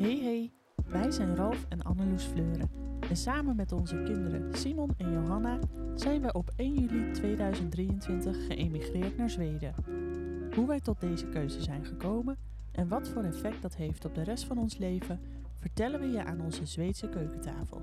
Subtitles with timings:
[0.00, 0.52] Hey hey,
[0.86, 2.70] wij zijn Ralf en Anneloes Fleuren.
[3.08, 5.58] En samen met onze kinderen Simon en Johanna
[5.94, 9.74] zijn we op 1 juli 2023 geëmigreerd naar Zweden.
[10.54, 12.36] Hoe wij tot deze keuze zijn gekomen
[12.72, 15.20] en wat voor effect dat heeft op de rest van ons leven,
[15.58, 17.82] vertellen we je aan onze Zweedse keukentafel.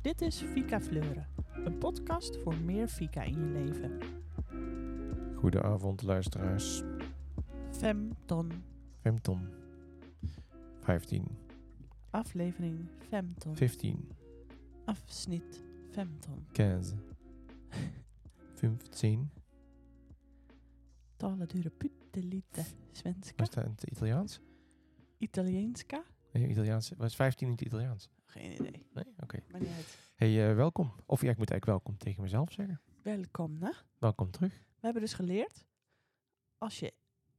[0.00, 1.26] Dit is Fika Fleuren,
[1.64, 3.98] een podcast voor meer Fika in je leven.
[5.34, 6.82] Goedenavond, luisteraars.
[7.70, 8.50] Femton,
[9.00, 9.60] Femton.
[10.80, 11.39] 15.
[12.10, 14.08] Aflevering Femton, 15.
[14.84, 16.46] afsnit Femton.
[16.52, 17.00] 15.
[18.54, 19.30] 15.
[21.16, 24.40] Talen dure pyttelite svenska, Was dat in het Italiaans?
[25.18, 26.04] italienska?
[26.32, 26.92] Nee, Italiaans.
[26.96, 28.10] Was 15 in het Italiaans?
[28.24, 29.04] Geen idee, Nee?
[29.20, 29.38] Oké.
[29.50, 29.98] maar niet uit.
[30.14, 30.92] Hey, eh, welkom.
[31.06, 32.80] Of ja, ik moet eigenlijk welkom tegen mezelf zeggen.
[33.02, 33.70] Welkom, hè?
[33.98, 34.52] Welkom terug.
[34.52, 35.64] We hebben dus geleerd,
[36.58, 36.92] als je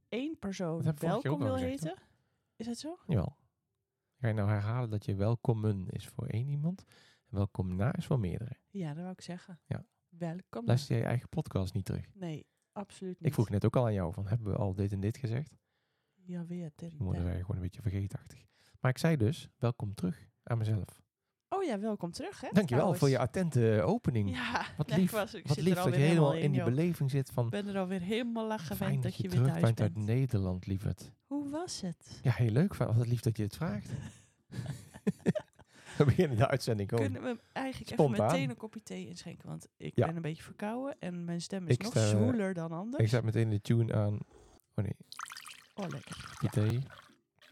[0.09, 1.98] één persoon Dat welkom wil gezegd, heten,
[2.55, 2.99] is het zo?
[3.07, 3.35] Jawel.
[4.22, 6.84] Ga je nou herhalen dat je welkomen is voor één iemand
[7.30, 8.58] en welkom na is voor meerdere?
[8.70, 9.60] Ja, dat wou ik zeggen.
[9.66, 9.86] Ja.
[10.10, 10.66] Welkom.
[10.66, 12.16] Luister jij je eigen podcast niet terug?
[12.16, 13.27] Nee, absoluut niet.
[13.27, 15.58] Ik vroeg net ook al aan jou van, hebben we al dit en dit gezegd?
[16.14, 18.46] Ja, weer Je moeten wij gewoon een beetje vergeetachtig.
[18.80, 21.02] Maar ik zei dus, welkom terug aan mezelf.
[21.62, 22.48] Oh ja, welkom terug, hè?
[22.51, 23.37] Dankjewel voor je trouwens.
[23.37, 24.29] attente opening.
[24.29, 27.12] Ja, Wat nee, lief, Ik, was, ik Wat lief dat je helemaal in die beleving
[27.12, 27.45] zit van...
[27.45, 29.81] Ik ben er alweer helemaal aan gewend dat, dat je je weer terug thuis bent
[29.81, 31.12] uit Nederland, lieverd.
[31.26, 32.20] Hoe was het?
[32.23, 32.76] Ja, heel leuk.
[32.76, 33.90] Wat lief dat je het vraagt.
[35.98, 37.03] We beginnen de uitzending gewoon.
[37.03, 38.13] Kunnen we eigenlijk Spontaan.
[38.25, 39.48] even meteen een kopje thee inschenken?
[39.48, 40.05] Want ik Ja.
[40.05, 43.03] ben een beetje verkouden en mijn stem is Ik nog zwoeler dan anders.
[43.03, 44.13] Ik zet meteen de tune aan.
[44.75, 44.96] Oh nee,
[45.75, 46.37] Oh, lekker.
[46.51, 46.79] thee.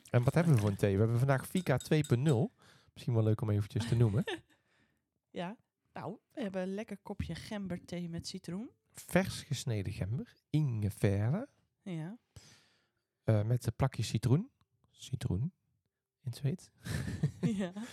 [0.09, 0.93] En wat hebben we voor een thee?
[0.93, 2.58] We hebben vandaag Fika 2.0.
[2.99, 4.23] Misschien wel leuk om eventjes te noemen.
[5.31, 5.57] Ja,
[5.93, 8.69] nou, we hebben een lekker kopje gemberthee met citroen.
[8.93, 11.47] Vers gesneden gember, ingefära,
[11.81, 12.17] Ja.
[13.23, 14.51] eh met een plakje citroen.
[14.91, 15.51] Citroen, in
[16.21, 16.69] het Zweeds.
[17.61, 17.73] ja.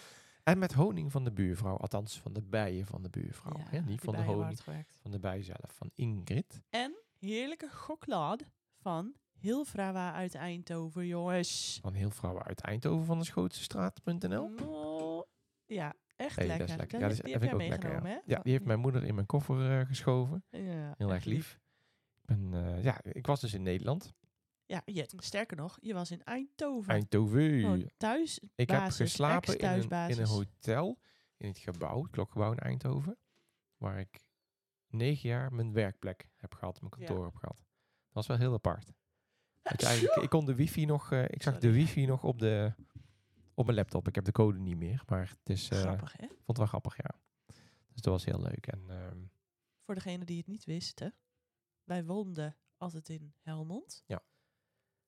[0.42, 1.76] En met honing van de buurvrouw.
[1.76, 3.58] Althans, van de bijen van de buurvrouw.
[3.58, 3.80] Ja, hè?
[3.80, 4.60] Niet van de honing
[5.00, 5.72] van de bij zelf.
[5.74, 6.62] Van Ingrid.
[6.70, 8.44] En heerlijke chocolade
[8.80, 11.78] van Hilfrawa uit Eindhoven, jongens.
[11.82, 14.50] Van heel vrouwen uit Eindhoven van de Schootsestraat.nl.
[14.62, 15.22] Oh,
[15.66, 16.66] ja, echt Hey, lekker.
[16.66, 17.00] dat is lekker.
[17.00, 18.22] Dat Ja, die heb ik ook lekker, ja.
[18.26, 20.44] Ja, die heeft mijn moeder in mijn koffer eh, geschoven.
[20.50, 21.58] Ja, Heel erg lief.
[22.20, 24.14] Ik, ben, eh, ja, ik was dus in Nederland.
[24.66, 26.92] Ja, je, sterker nog, je was in Eindhoven.
[26.92, 27.60] Eindhoven.
[27.60, 28.40] Gewoon thuis.
[28.54, 30.98] ik heb geslapen in een, in een hotel
[31.36, 33.18] in het gebouw, het klokgebouw in Eindhoven.
[33.76, 34.24] Waar ik
[34.88, 37.24] negen jaar mijn werkplek heb gehad, mijn kantoor Ja.
[37.24, 37.56] heb gehad.
[37.56, 37.64] Dat
[38.12, 38.92] was wel heel apart.
[40.20, 41.68] Ik kon de wifi nog, eh, ik zag Sorry.
[41.68, 42.72] de wifi nog op, de,
[43.54, 44.08] op mijn laptop.
[44.08, 46.26] Ik heb de code niet meer, maar het is, eh, Grappig, hè?
[46.26, 47.10] vond het wel grappig, ja.
[47.92, 48.66] Dus dat was heel leuk.
[48.66, 49.18] En ehm,
[49.84, 51.14] Voor degene die het niet wisten.
[51.84, 54.04] Wij woonden altijd in Helmond.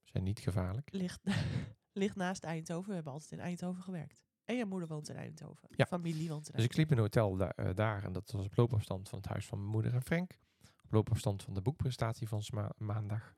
[0.04, 0.92] zijn niet gevaarlijk.
[0.92, 1.20] Ligt,
[1.92, 2.88] ligt naast Eindhoven.
[2.88, 4.22] We hebben altijd in Eindhoven gewerkt.
[4.44, 5.68] En je moeder woont in Eindhoven.
[5.76, 5.86] Ja.
[5.86, 8.44] Familie woont in Dus ik sliep in een hotel da- eh, daar en dat was
[8.44, 10.38] op loopafstand van het huis van mijn moeder en Frank.
[10.84, 12.42] Op loopafstand van de boekpresentatie van
[12.76, 13.34] maandag.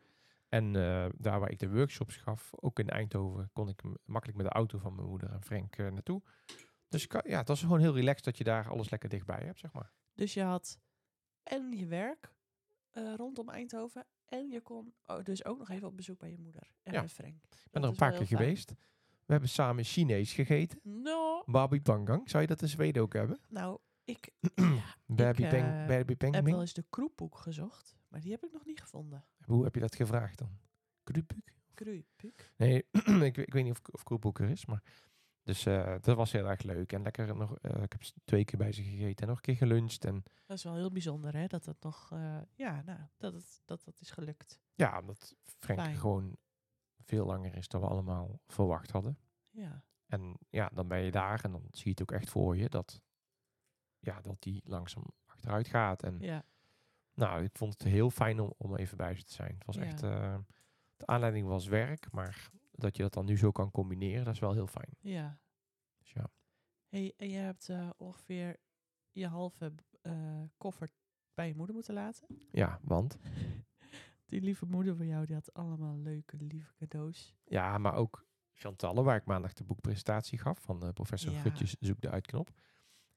[0.50, 4.46] En eh, daar waar ik de workshops gaf, ook in Eindhoven, kon ik makkelijk met
[4.46, 6.22] de auto van mijn moeder en Frank eh, naartoe.
[6.88, 9.58] Dus ik, ja, het was gewoon heel relaxed dat je daar alles lekker dichtbij hebt,
[9.58, 9.92] zeg maar.
[10.14, 10.78] Dus je had
[11.42, 12.34] en je werk
[12.90, 14.06] eh, rondom Eindhoven.
[14.24, 17.08] En je kon oh, dus ook nog even op bezoek bij je moeder en Ja.
[17.08, 17.34] Frank.
[17.64, 18.70] Ik ben er een paar keer geweest.
[19.24, 20.80] We hebben samen Chinees gegeten.
[20.82, 22.30] No, Babi Pangang.
[22.30, 23.40] Zou je dat in Zweden ook hebben?
[23.48, 24.32] nou, ik
[25.16, 27.96] ja, Peng, Baby heb wel eens de kroepboek gezocht.
[28.08, 29.24] Maar die heb ik nog niet gevonden.
[29.50, 30.58] Hoe heb je dat gevraagd dan?
[31.02, 31.54] Krupuk?
[31.74, 32.52] Kruipuk.
[32.56, 32.86] Nee,
[33.30, 34.82] ik, ik weet niet of, of er is, maar...
[35.42, 36.92] Dus eh, dat was heel erg leuk.
[36.92, 37.58] En lekker nog...
[37.58, 40.04] eh, ik heb twee keer bij ze gegeten en nog een keer geluncht.
[40.04, 41.46] En Dat is wel heel bijzonder, hè?
[41.46, 44.60] Dat het nog, eh, ja, nou, dat het, dat het is gelukt.
[44.74, 45.96] ja, omdat Frank Fijn.
[45.96, 46.36] gewoon
[47.04, 49.18] veel langer is dan we allemaal verwacht hadden.
[49.50, 52.56] Ja, En ja, dan ben je daar en dan zie je het ook echt voor
[52.56, 53.00] je dat...
[53.98, 56.02] Ja, dat die langzaam achteruit gaat.
[56.02, 56.44] En ja,
[57.20, 59.54] nou, ik vond het heel fijn om, om even bij ze te zijn.
[59.54, 59.82] Het was Ja.
[59.82, 60.02] echt...
[60.02, 60.38] eh,
[60.96, 64.40] de aanleiding was werk, maar dat je dat dan nu zo kan combineren, dat is
[64.40, 64.96] wel heel fijn.
[65.00, 65.38] ja.
[65.98, 66.26] Dus ja.
[66.88, 68.56] Hey, en je hebt eh, ongeveer
[69.10, 69.72] je halve
[70.02, 70.90] eh, koffer
[71.34, 72.26] bij je moeder moeten laten.
[72.52, 73.18] Ja, want...
[74.26, 77.34] Die lieve moeder van jou, die had allemaal leuke, lieve cadeaus.
[77.44, 81.40] Ja, maar ook Chantalle, waar ik maandag de boekpresentatie gaf van professor Ja.
[81.40, 82.50] Gutjes Zoek de Uitknop.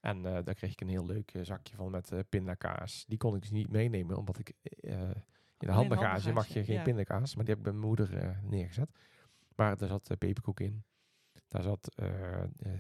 [0.04, 3.06] En eh, daar kreeg ik een heel leuk eh, zakje van met eh, pindakaas.
[3.08, 5.16] Die kon ik dus niet meenemen, omdat ik in
[5.58, 6.84] de handbagage mag je geen ja.
[6.84, 7.36] pindakaas.
[7.36, 8.90] Maar die heb ik bij mijn moeder neergezet.
[9.56, 10.84] Maar daar zat peperkoek in.
[11.48, 11.96] Daar zat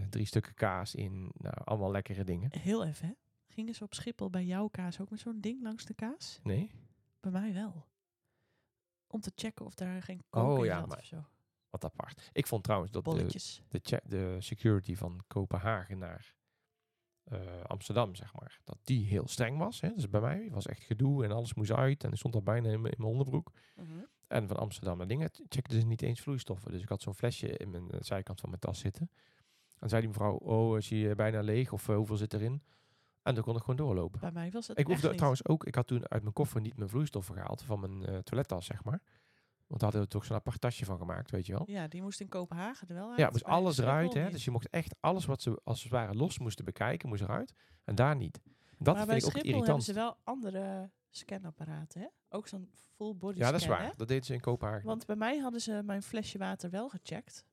[0.10, 1.31] drie stukken kaas in.
[1.34, 2.50] Nou, allemaal lekkere dingen.
[2.60, 3.14] Heel even, hè?
[3.48, 6.40] Gingen ze op Schiphol bij jouw kaas ook met zo'n ding langs de kaas?
[6.44, 6.72] Nee?
[7.19, 7.86] Bij mij wel.
[9.08, 11.26] Om te checken of daar geen kook Oh ja, maar- of zo.
[11.69, 12.30] Wat apart.
[12.34, 16.34] Ik vond trouwens dat de, de, de security van Kopenhagen naar
[17.24, 19.81] eh, Amsterdam, zeg maar, dat die heel streng was.
[19.81, 19.94] Hè.
[19.94, 22.04] Dus bij mij was echt gedoe en alles moest uit.
[22.04, 23.52] En ik stond daar bijna in mijn onderbroek.
[23.75, 23.88] Mhm.
[24.28, 26.72] En van Amsterdam naar dingen checkten ze niet eens vloeistoffen.
[26.72, 29.10] Dus ik had zo'n flesje in mijn eh, zijkant van mijn tas zitten.
[29.80, 31.72] En zei die mevrouw, oh, is je bijna leeg?
[31.72, 32.62] Of eh, hoeveel zit erin?
[33.22, 34.19] En dan kon ik gewoon doorlopen.
[34.19, 36.78] Bij mij was het Ik hoefde trouwens ook, ik had toen uit mijn koffer niet
[36.78, 39.02] mijn vloeistoffen gehaald van mijn eh, toilettas, zeg maar.
[39.74, 41.64] Want daar hadden we toch zo'n apart tasje van gemaakt, weet je wel.
[41.66, 43.20] Ja, die moest in Kopenhagen er wel uit.
[43.20, 44.14] Ja, moest alles eruit.
[44.14, 44.30] Hè?
[44.30, 47.54] Dus je mocht echt alles wat ze als het ware los moesten bekijken, moest eruit.
[47.84, 48.42] En daar niet.
[48.78, 49.84] Dat maar vind bij ik ook Schiphol hebben irritant.
[49.84, 52.08] ze wel andere scanapparaten, hè?
[52.30, 53.86] Ook zo'n full body Ja, dat is scan, waar.
[53.86, 53.92] hè?
[53.98, 54.86] Dat deden ze in Kopenhagen.
[54.86, 57.46] Want bij mij hadden ze mijn flesje water wel gecheckt.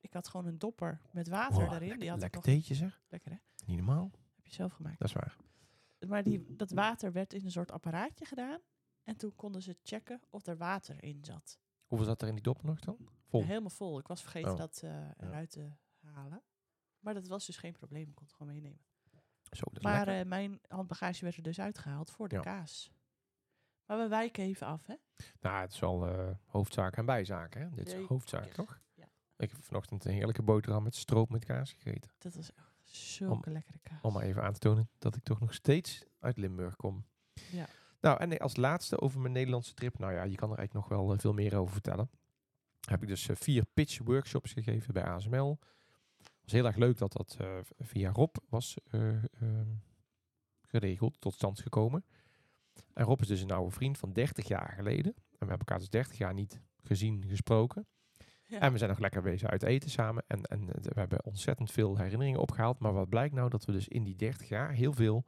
[0.00, 1.98] Ik had gewoon een dopper met water Wow, erin.
[1.98, 3.02] Die had Lekker theetje zeg.
[3.08, 3.36] lekker, hè?
[3.66, 4.10] Niet normaal.
[4.36, 4.98] Heb je zelf gemaakt.
[4.98, 5.36] Dat is waar.
[6.08, 8.58] Maar die, dat water werd in een soort apparaatje gedaan.
[9.04, 11.58] En toen konden ze checken of er water in zat.
[11.88, 12.96] Hoeveel zat er in die dop nog dan?
[13.28, 13.44] Vol.
[13.44, 13.98] Helemaal vol.
[13.98, 14.58] Ik was vergeten Oh.
[14.58, 15.70] dat eh, eruit te
[16.00, 16.42] halen.
[16.98, 18.08] Maar dat was dus geen probleem.
[18.08, 18.80] Ik kon het gewoon meenemen.
[19.50, 22.40] Zo, Maar eh, mijn handbagage werd er dus uitgehaald voor de Ja.
[22.40, 22.90] kaas.
[23.86, 24.94] Maar we wijken even af, hè?
[25.40, 27.70] nou, het is wel eh hoofdzaak en bijzaak, hè?
[27.70, 28.08] Dit is Zeker.
[28.08, 28.80] hoofdzaak, toch?
[28.94, 29.08] Ja.
[29.36, 32.10] Ik heb vanochtend een heerlijke boterham met stroop met kaas gegeten.
[32.18, 34.00] Dat was echt zulke lekkere kaas.
[34.02, 37.06] Om maar even aan te tonen dat ik toch nog steeds uit Limburg kom.
[37.50, 37.66] Ja.
[38.00, 39.98] Nou, en als laatste over mijn Nederlandse trip.
[39.98, 42.10] Nou ja, je kan er eigenlijk nog wel eh, veel meer over vertellen.
[42.88, 45.58] Heb ik dus eh, vier pitch workshops gegeven bij ASML.
[46.42, 47.46] was heel erg leuk dat dat eh,
[47.78, 49.74] via Rob was eh, ehm,
[50.66, 52.04] geregeld, tot stand gekomen.
[52.92, 55.12] En Rob is dus een oude vriend van 30 jaar geleden.
[55.14, 57.86] En we hebben elkaar dus 30 jaar niet gezien, gesproken.
[58.44, 58.60] Ja.
[58.60, 60.24] En we zijn nog lekker bezig uit eten samen.
[60.26, 62.78] En, en we hebben ontzettend veel herinneringen opgehaald.
[62.78, 63.50] Maar wat blijkt nou?
[63.50, 65.24] Dat we dus in die 30 jaar heel veel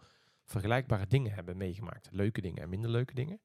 [0.51, 2.09] vergelijkbare dingen hebben meegemaakt.
[2.13, 3.41] Leuke dingen en minder leuke dingen.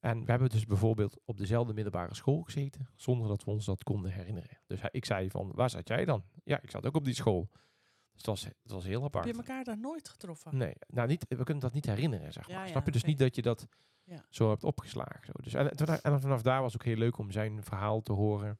[0.00, 2.88] En we hebben dus bijvoorbeeld op dezelfde middelbare school gezeten.
[2.94, 4.58] Zonder dat we ons dat konden herinneren.
[4.66, 6.24] Dus hij- ik zei van, waar zat jij dan?
[6.44, 7.48] Ja, ik zat ook op die school.
[7.52, 9.26] Dus het was, het was heel Heb apart.
[9.26, 10.56] je elkaar daar nooit getroffen?
[10.56, 12.56] Nee, nou niet, we kunnen dat niet herinneren, zeg maar.
[12.56, 12.90] Ja, ja, Snap je?
[12.92, 13.66] Dus niet dat je dat
[14.04, 14.24] Ja.
[14.30, 15.24] zo hebt opgeslagen.
[15.24, 15.32] Zo.
[15.42, 15.54] Dus,
[16.02, 18.58] en vanaf daar was het ook heel leuk om zijn verhaal te horen.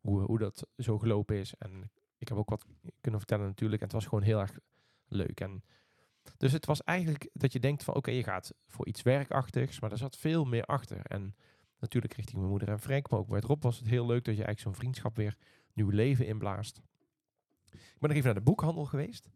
[0.00, 1.54] Hoe, hoe dat zo gelopen is.
[1.54, 2.64] En ik heb ook wat
[3.00, 3.80] kunnen vertellen natuurlijk.
[3.80, 4.58] En het was gewoon heel erg
[5.06, 5.40] leuk.
[5.40, 5.64] En
[6.36, 9.80] dus het was eigenlijk dat je denkt van oké, je gaat voor iets werkachtigs.
[9.80, 11.00] Maar er zat veel meer achter.
[11.06, 11.34] En
[11.78, 13.10] natuurlijk richting mijn moeder en Frank.
[13.10, 15.36] Maar ook met Rob was het heel leuk dat je eigenlijk zo'n vriendschap weer
[15.72, 16.80] nieuw leven inblaast.
[17.72, 19.28] Ik ben nog even naar de boekhandel geweest.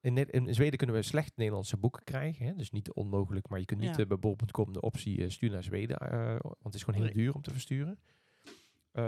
[0.00, 2.46] In, in Zweden kunnen we slecht Nederlandse boeken krijgen.
[2.46, 2.54] Hè?
[2.54, 4.02] Dus niet onmogelijk, maar je kunt niet Ja.
[4.02, 5.96] eh, bij bol.com de optie eh, stuur naar Zweden.
[5.98, 7.98] eh, want het is gewoon heel duur om te versturen.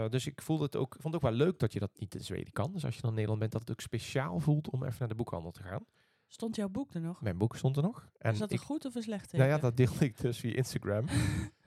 [0.09, 2.23] Dus ik voelde het ook, vond het ook wel leuk dat je dat niet in
[2.23, 2.73] Zweden kan.
[2.73, 5.07] Dus als je dan in Nederland bent, dat het ook speciaal voelt om even naar
[5.07, 5.85] de boekhandel te gaan.
[6.27, 7.21] Stond jouw boek er nog?
[7.21, 8.09] Mijn boek stond er nog.
[8.17, 9.37] En is dat ik, een goed of een slecht teken?
[9.37, 11.05] nou ja, dat deelde ik dus via Instagram.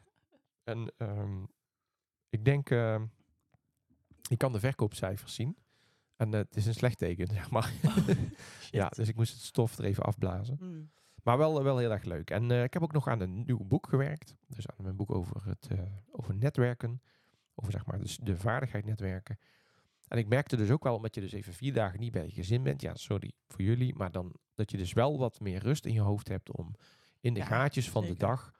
[0.64, 1.42] en ehm,
[2.28, 3.06] ik denk, ehm,
[4.28, 5.56] ik kan de verkoopcijfers zien.
[6.16, 7.72] En eh, het is een slecht teken, zeg maar.
[8.70, 10.56] ja, dus ik moest het stof er even afblazen.
[10.58, 10.90] Hmm.
[11.22, 12.30] Maar wel, wel heel erg leuk.
[12.30, 14.36] En eh, ik heb ook nog aan een nieuw boek gewerkt.
[14.46, 15.78] Dus aan mijn boek over, het, eh,
[16.10, 17.02] over netwerken.
[17.54, 19.38] Over zeg maar dus de vaardigheid netwerken.
[20.06, 22.30] En ik merkte dus ook wel, omdat je dus even vier dagen niet bij je
[22.30, 22.80] gezin bent.
[22.80, 23.94] Ja, sorry voor jullie.
[23.94, 26.74] Maar dan dat je dus wel wat meer rust in je hoofd hebt om
[27.20, 28.52] in de Ja, gaatjes van de dag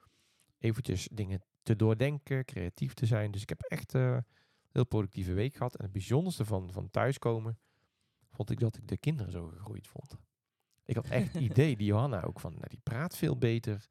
[0.58, 3.31] eventjes dingen te doordenken, creatief te zijn.
[3.31, 4.25] Dus ik heb echt eh, een
[4.73, 5.76] heel productieve week gehad.
[5.76, 7.59] En het bijzonderste van, van thuiskomen
[8.30, 10.16] vond ik dat ik de kinderen zo gegroeid vond.
[10.85, 13.88] Ik had echt het idee, die Johanna ook, van nou, die praat veel beter.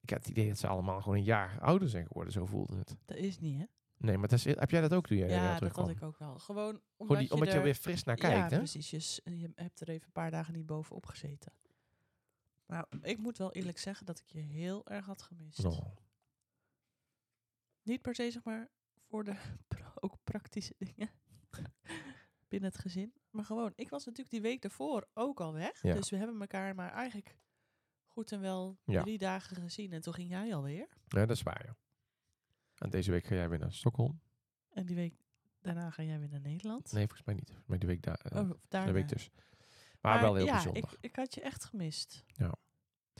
[0.00, 2.76] Ik had het idee dat ze allemaal gewoon een jaar ouder zijn geworden, zo voelde
[2.76, 2.96] het.
[3.04, 3.64] Dat is niet, hè?
[4.02, 6.18] Nee, maar dat is, heb jij dat ook toen jij Ja, dat had ik ook
[6.18, 6.38] wel.
[6.38, 8.56] Gewoon omdat, Gewoon die, omdat je, er, er weer fris naar Ja, kijkt, hè?
[8.56, 9.20] precies.
[9.24, 11.52] Je, hebt er even een paar dagen niet bovenop gezeten.
[12.66, 15.64] Maar ik moet wel eerlijk zeggen dat ik je heel erg had gemist.
[15.64, 15.86] Oh.
[17.82, 18.68] Niet per se, zeg maar,
[19.08, 19.36] voor de
[20.00, 21.10] ook praktische dingen
[22.48, 23.14] binnen het gezin.
[23.30, 25.82] Maar gewoon, ik was natuurlijk die week daarvoor ook al weg.
[25.82, 25.94] Ja.
[25.94, 27.36] Dus we hebben elkaar maar eigenlijk
[28.06, 29.02] goed en wel Ja.
[29.02, 29.92] drie dagen gezien.
[29.92, 30.88] En toen ging jij alweer.
[31.06, 31.76] Ja, dat is waar, ja.
[32.82, 34.20] En deze week ga jij weer naar Stockholm?
[34.70, 35.14] En die week
[35.60, 36.92] daarna ga jij weer naar Nederland.
[36.92, 37.58] Nee, volgens mij niet.
[37.66, 38.20] Maar die week daar.
[38.20, 38.50] eh, Oh,
[38.86, 39.30] de week dus.
[40.00, 40.82] Maar, wel heel ja, bijzonder.
[40.82, 42.24] Ik, ik had je echt gemist.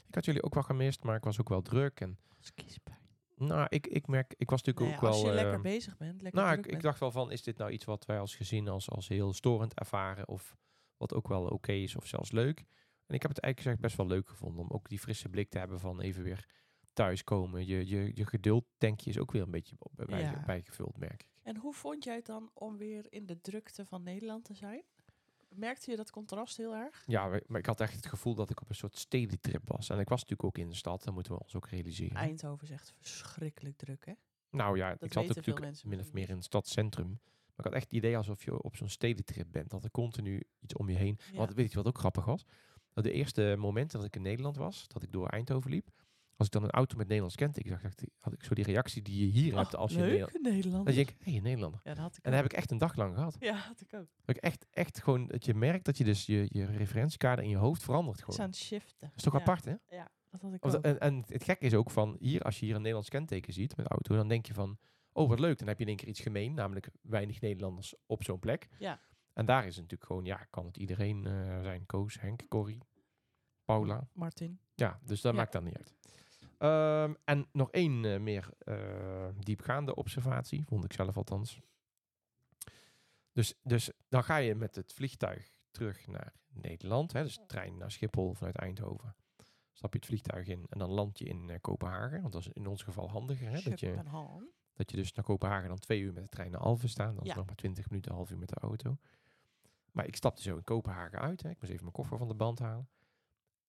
[0.08, 2.00] Ik had jullie ook wel gemist, maar ik was ook wel druk.
[2.00, 2.18] En
[2.54, 2.98] kiespijn.
[3.36, 5.10] nou, ik, ik merk, ik was natuurlijk ook wel.
[5.12, 6.82] als je lekker eh, bezig bent, lekker nou, ik, ik bent.
[6.82, 9.74] dacht wel van, is dit nou iets wat wij als gezin als, als heel storend
[9.74, 10.28] ervaren?
[10.28, 10.56] Of
[10.96, 12.58] wat ook wel oké is of zelfs leuk?
[13.06, 15.58] En ik heb het eigenlijk best wel leuk gevonden om ook die frisse blik te
[15.58, 16.46] hebben van even weer
[16.92, 17.66] thuiskomen.
[17.66, 20.42] Je, je, je geduldtankje is ook weer een beetje op- bij, Ja.
[20.46, 21.30] bijgevuld, merk ik.
[21.42, 24.82] En hoe vond jij het dan om weer in de drukte van Nederland te zijn?
[25.48, 27.02] Merkte je dat contrast heel erg?
[27.06, 29.88] Ja, maar ik had echt het gevoel dat ik op een soort stedentrip was.
[29.88, 32.16] En ik was natuurlijk ook in de stad, dat moeten we ons ook realiseren.
[32.16, 34.12] Eindhoven is echt verschrikkelijk druk, hè?
[34.50, 37.08] Nou ja, ik zat veel natuurlijk mensen min of meer in het stadscentrum.
[37.08, 39.70] Maar ik had echt het idee alsof je op zo'n stedentrip bent.
[39.70, 41.18] Dat er continu iets om je heen.
[41.32, 41.36] Ja.
[41.38, 42.46] Want weet je wat ook grappig was?
[42.92, 45.88] Dat de eerste momenten dat ik in Nederland was, dat ik door Eindhoven liep.
[46.36, 48.64] Als ik dan een auto met Nederlands kenteken zag, dacht ik, had ik zo die
[48.64, 50.34] reactie die je hier hebt als je leuk, Nederland...
[50.34, 50.86] in Nederland.
[50.86, 51.80] Dat je denkt, hé, hey, een Nederlander.
[51.84, 53.36] Ja, dat had ik En dat heb ik echt een dag lang gehad.
[53.40, 54.06] Ja, had ik ook.
[54.24, 57.50] Dat ik echt, echt gewoon, dat je merkt dat je dus je, je referentiekader in
[57.50, 58.38] je hoofd verandert Het gewoon.
[58.38, 59.06] is aan het shiften.
[59.08, 59.74] Dat is toch Ja, apart, hè?
[59.88, 60.82] Ja, dat had ik Of ook.
[60.84, 63.76] en, en het gekke is ook van, hier, als je hier een Nederlands kenteken ziet
[63.76, 64.78] met auto, dan denk je van,
[65.12, 68.24] oh wat leuk, dan heb je in één keer iets gemeen, namelijk weinig Nederlanders op
[68.24, 68.68] zo'n plek.
[68.78, 69.00] Ja.
[69.32, 72.82] En daar is het natuurlijk gewoon, ja, kan het iedereen eh, zijn, Koos, Henk, Corrie,
[73.64, 74.08] Paula.
[74.12, 74.58] Martin.
[74.74, 75.38] Ja, dus dat Ja.
[75.38, 75.94] maakt dan niet uit.
[76.62, 81.60] Ehm, en nog één eh, meer eh, diepgaande observatie, vond ik zelf althans.
[83.32, 87.12] Dus, dus dan ga je met het vliegtuig terug naar Nederland.
[87.12, 89.14] Hè, dus trein naar Schiphol vanuit Eindhoven.
[89.72, 92.20] Stap je het vliegtuig in en dan land je in eh, Kopenhagen.
[92.20, 93.50] Want dat is in ons geval handiger.
[93.50, 93.94] Hè, dat, je,
[94.72, 97.14] dat je dus naar Kopenhagen dan twee uur met de trein naar Alphen staat.
[97.16, 97.34] Dan Ja.
[97.34, 98.98] nog maar twintig minuten, een half uur met de auto.
[99.92, 101.42] Maar ik stapte zo in Kopenhagen uit.
[101.42, 101.50] Hè.
[101.50, 102.88] Ik moest even mijn koffer van de band halen.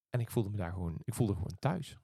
[0.10, 1.98] En ik voelde me daar gewoon, ik voelde gewoon thuis.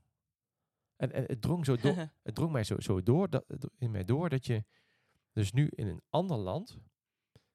[0.99, 3.45] En, en het drong zo door, het drong mij zo, zo door, dat,
[3.77, 4.63] in mij door dat je
[5.33, 6.77] dus nu in een ander land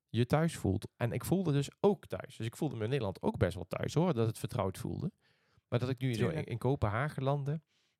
[0.08, 0.88] je thuis voelt.
[0.96, 2.36] En ik voelde dus ook thuis.
[2.36, 5.12] Dus ik voelde me in Nederland ook best wel thuis hoor, dat het vertrouwd voelde.
[5.68, 7.52] Maar dat ik nu zo in, Kopenhagen landde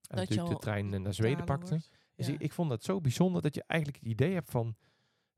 [0.08, 1.68] en natuurlijk de trein naar Zweden pakte.
[1.70, 1.88] wordt.
[2.14, 2.32] Dus Ja.
[2.32, 4.76] ik, ik vond dat zo bijzonder dat je eigenlijk het idee hebt van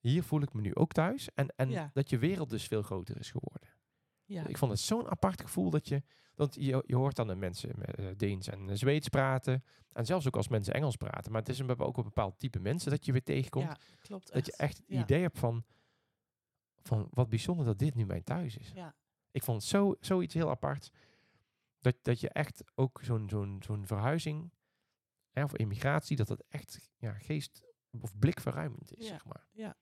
[0.00, 1.28] hier voel ik me nu ook thuis.
[1.34, 1.90] En, en Ja.
[1.92, 3.65] dat je wereld dus veel groter is geworden.
[4.26, 4.46] Ja.
[4.46, 6.02] Ik vond het zo'n apart gevoel dat je.
[6.34, 9.64] Want je, je hoort dan de mensen met eh, Deens en eh, Zweeds praten.
[9.92, 11.32] En zelfs ook als mensen Engels praten.
[11.32, 13.66] Maar het is een, ook een bepaald type mensen dat je weer tegenkomt.
[13.66, 14.32] ja, klopt.
[14.32, 15.02] dat je echt het Ja.
[15.02, 15.64] idee hebt van.
[16.82, 18.72] Van wat bijzonder dat dit nu mijn thuis is.
[18.74, 18.94] Ja.
[19.30, 20.90] Ik vond het zo, zoiets heel apart.
[21.80, 24.52] Dat, dat je echt ook zo'n zo'n zo'n verhuizing.
[25.30, 26.16] Hè, of immigratie.
[26.16, 27.62] Dat dat echt ja, geest
[28.00, 29.06] of blikverruimend is.
[29.06, 29.46] Zeg maar.
[29.52, 29.76] Ja.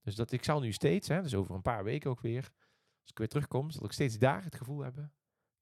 [0.00, 2.50] Dus dat ik zal nu steeds, hè, dus over een paar weken ook weer.
[3.02, 5.12] Als ik weer terugkom, zal ik steeds daar het gevoel hebben.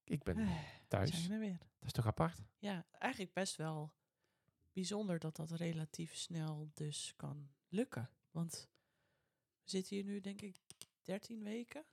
[0.03, 0.57] Ik ben Eh,
[0.87, 1.09] thuis.
[1.09, 1.57] zijn we er weer.
[1.57, 2.41] Dat is toch apart?
[2.57, 3.93] Ja, eigenlijk best wel
[4.73, 8.09] bijzonder dat dat relatief snel dus kan lukken.
[8.31, 8.69] Want
[9.63, 10.61] we zitten hier nu denk ik
[11.01, 11.85] 13 weken.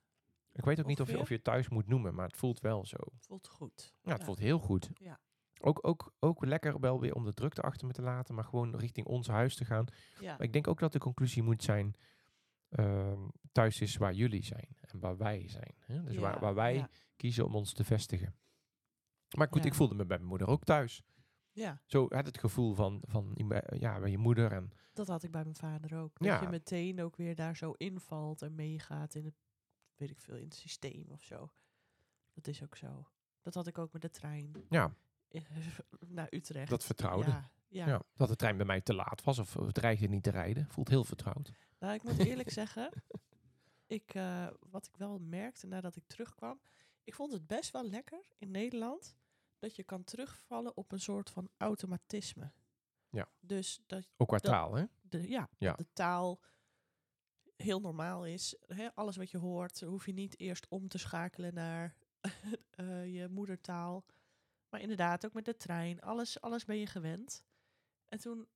[0.51, 2.59] Ik weet ook niet of je, of je het thuis moet noemen, maar het voelt
[2.59, 2.97] wel zo.
[3.19, 3.93] Voelt goed.
[4.01, 4.25] Ja, het Ja.
[4.25, 4.89] voelt heel goed.
[4.93, 5.19] Ja.
[5.61, 8.75] Ook, ook, ook lekker wel weer om de drukte achter me te laten, maar gewoon
[8.75, 9.85] richting ons huis te gaan.
[10.19, 11.95] Ja, Maar ik denk ook dat de conclusie moet zijn,
[12.69, 15.75] ehm, thuis is waar jullie zijn en waar wij zijn.
[15.79, 16.03] Hè?
[16.03, 16.89] Dus waar, Ja, waar wij ja.
[17.15, 18.35] kiezen om ons te vestigen.
[19.37, 19.67] Maar goed, Ja.
[19.69, 21.03] ik voelde me bij mijn moeder ook thuis.
[21.51, 23.31] ja, Zo had het gevoel van, van
[23.79, 26.17] ja, bij je moeder en dat had ik bij mijn vader ook.
[26.19, 29.35] Dat je meteen ook weer daar zo invalt en meegaat in het,
[29.95, 31.51] weet ik veel, in het systeem of zo.
[32.33, 33.07] Dat is ook zo.
[33.41, 34.93] Dat had ik ook met de trein ja,
[36.07, 36.69] naar Utrecht.
[36.69, 37.29] dat vertrouwde.
[37.29, 37.87] Ja, ja.
[37.87, 38.01] Ja.
[38.15, 40.67] dat de trein bij mij te laat was of dreigde niet te rijden.
[40.69, 41.51] Voelt heel vertrouwd.
[41.79, 42.91] Nou, ik moet eerlijk zeggen,
[43.87, 46.59] ik, eh, wat ik wel merkte nadat ik terugkwam,
[47.03, 49.15] ik vond het best wel lekker in Nederland
[49.59, 52.51] dat je kan terugvallen op een soort van automatisme.
[53.09, 53.27] Ja.
[53.39, 54.83] Dus dat Ook qua Dat- taal, hè?
[55.01, 55.73] de, ja, Ja.
[55.73, 56.39] de taal
[57.55, 58.55] heel normaal is.
[58.67, 58.95] Hè?
[58.95, 61.95] Alles wat je hoort, hoef je niet eerst om te schakelen naar
[62.69, 64.05] eh, je moedertaal.
[64.69, 67.43] Maar inderdaad, ook met de trein, alles, alles ben je gewend.
[68.05, 68.47] En toen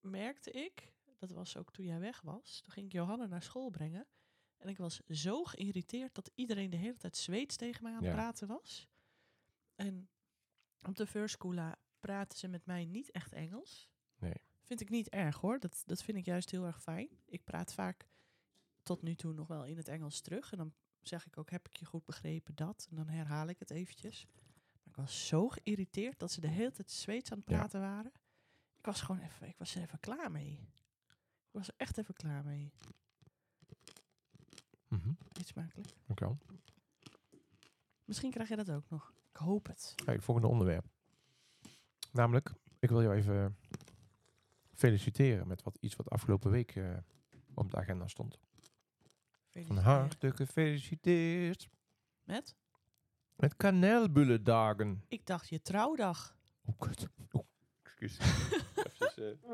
[0.00, 3.70] merkte ik, dat was ook toen jij weg was, toen ging ik Johanna naar school
[3.70, 4.06] brengen.
[4.56, 8.06] En ik was zo geïrriteerd dat iedereen de hele tijd Zweeds tegen mij aan het
[8.06, 8.12] Ja.
[8.14, 8.88] praten was.
[9.74, 10.08] En
[10.82, 13.90] op de school praten ze met mij niet echt Engels.
[14.18, 14.34] Nee.
[14.62, 15.60] Vind ik niet erg hoor.
[15.60, 17.08] Dat, dat vind ik juist heel erg fijn.
[17.26, 18.08] Ik praat vaak
[18.82, 20.52] tot nu toe nog wel in het Engels terug.
[20.52, 22.86] En dan zeg ik ook, heb ik je goed begrepen dat?
[22.90, 24.26] En dan herhaal ik het eventjes.
[24.96, 27.56] Ik was zo geïrriteerd dat ze de hele tijd Zweeds aan het Ja.
[27.58, 28.12] praten waren.
[28.76, 30.68] Ik was gewoon even, ik was er even klaar mee.
[31.46, 32.72] Ik was er echt even klaar mee.
[34.88, 35.12] Mhm.
[35.32, 35.88] Niet smakelijk.
[36.06, 36.38] Dankjewel.
[38.04, 39.12] Misschien krijg je dat ook nog.
[39.30, 39.92] Ik hoop het.
[40.04, 40.86] Hey, het volgende onderwerp.
[42.12, 43.56] Namelijk, ik wil jou even
[44.74, 46.96] feliciteren met wat, iets wat afgelopen week eh,
[47.54, 48.38] op de agenda stond.
[49.50, 51.68] Van harte gefeliciteerd
[52.24, 52.56] Met?
[53.36, 55.04] Met kanelbullendagen.
[55.08, 56.36] Ik dacht je trouwdag.
[56.64, 57.08] Oh, kut.
[57.30, 57.44] Oh,
[57.82, 58.18] excuus.
[58.98, 59.48] Even, eh,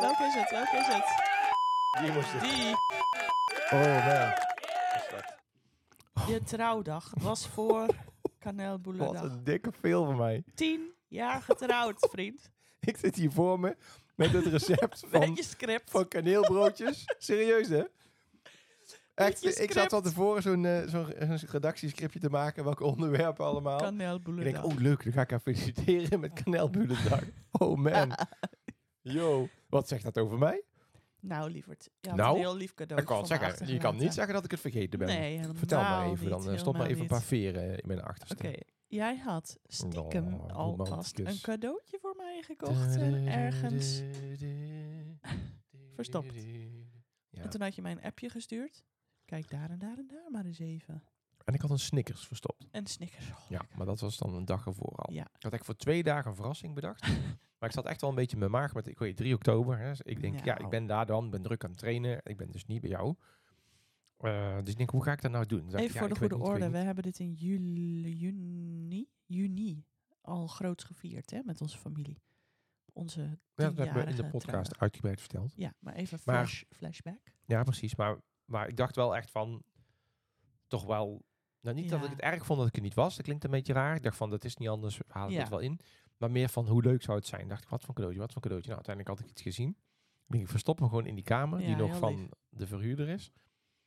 [0.00, 0.50] Welke is het?
[0.50, 1.04] Welke is het?
[2.00, 2.40] die moest het.
[2.40, 2.72] Die.
[3.70, 4.32] Oh
[4.96, 5.34] is slecht.
[6.28, 9.22] Je trouwdag was voor Wat Kanelboelendag.
[9.22, 10.44] een dikke veel van mij.
[10.54, 12.50] Tien jaar getrouwd, vriend.
[12.80, 13.76] Ik zit hier voor me
[14.14, 15.38] met het recept van,
[15.84, 17.04] van kaneelbroodjes.
[17.18, 17.82] Serieus hè?
[19.14, 22.64] Echt, ik zat van tevoren zo'n zo'n zo'n redactiescriptje te maken.
[22.64, 23.74] Welke onderwerpen allemaal.
[23.74, 24.64] Ik denk, Kanelboelendag.
[24.64, 27.22] oh leuk, dan ga ik haar feliciteren met kanelbullendag.
[27.58, 28.12] Oh man.
[29.00, 30.62] Yo, wat zegt dat over mij?
[31.20, 31.90] Nou, lieverd.
[32.00, 33.00] Je had Nou, een heel lief cadeau.
[33.00, 35.08] Ik kan het zeggen, je kan niet zeggen dat ik het vergeten ben.
[35.08, 38.34] Nee, Vertel maar even, dan eh, stop maar even een paar veren in mijn achterste.
[38.48, 38.52] Oké,
[38.86, 44.02] jij had stiekem Oh, alvast een cadeautje voor mij gekocht en ergens.
[45.94, 46.34] verstopt.
[47.30, 47.42] Ja.
[47.42, 48.84] En toen had je mij een appje gestuurd.
[49.24, 51.02] Kijk daar en daar en daar maar eens even.
[51.44, 52.66] En ik had een Snickers verstopt.
[52.70, 53.30] En Snickers.
[53.30, 55.12] Oh, Ja, maar dat was dan een dag ervoor al.
[55.12, 55.24] Ja.
[55.36, 57.02] Ik had echt voor twee dagen een verrassing bedacht.
[57.58, 59.78] maar ik zat echt wel een beetje in mijn maag met, ik weet 3 oktober.
[59.78, 59.88] Hè.
[59.88, 60.70] Dus ik denk, ja, ik Nou.
[60.70, 62.20] ben daar dan, ben druk aan het trainen.
[62.22, 63.14] Ik ben dus niet bij jou.
[64.16, 65.66] Eh, dus ik denk, hoe ga ik dat nou doen?
[65.66, 66.70] Even ja, voor de goede niet, orde.
[66.70, 69.84] We hebben dit in juli, juni, juni
[70.20, 72.22] al groots gevierd hè, met onze familie.
[72.92, 73.20] Onze.
[73.20, 75.52] Ja, dat hebben we in de podcast uitgebreid verteld.
[75.56, 77.20] Ja, maar even Maar- flash, flashback.
[77.44, 77.94] Ja, precies.
[77.96, 79.62] Maar, maar ik dacht wel echt van,
[80.66, 81.24] toch wel,
[81.60, 83.16] nou niet dat ik het erg vond dat ik er niet was.
[83.16, 83.96] Dat klinkt een beetje raar.
[83.96, 85.40] Ik dacht van, dat is niet anders, we halen Ja.
[85.40, 85.80] het wel in.
[86.16, 87.48] Maar meer van, hoe leuk zou het zijn?
[87.48, 88.70] Dacht ik, wat voor cadeautje, wat voor cadeautje.
[88.70, 89.76] Nou, uiteindelijk had ik iets gezien.
[90.28, 92.28] Ik verstop hem gewoon in die kamer, Ja, die nog van lief.
[92.48, 93.32] de verhuurder is.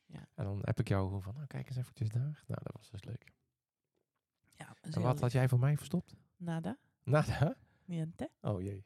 [0.06, 0.28] Ja.
[0.34, 2.44] En dan heb ik jou gewoon van, nou, kijk eens eventjes daar.
[2.46, 3.32] Nou, dat was dus leuk.
[4.56, 5.20] Ja, En wat lief.
[5.20, 6.16] had jij voor mij verstopt?
[6.36, 7.56] Nada, Nada.
[7.84, 8.84] niente, Oh jee.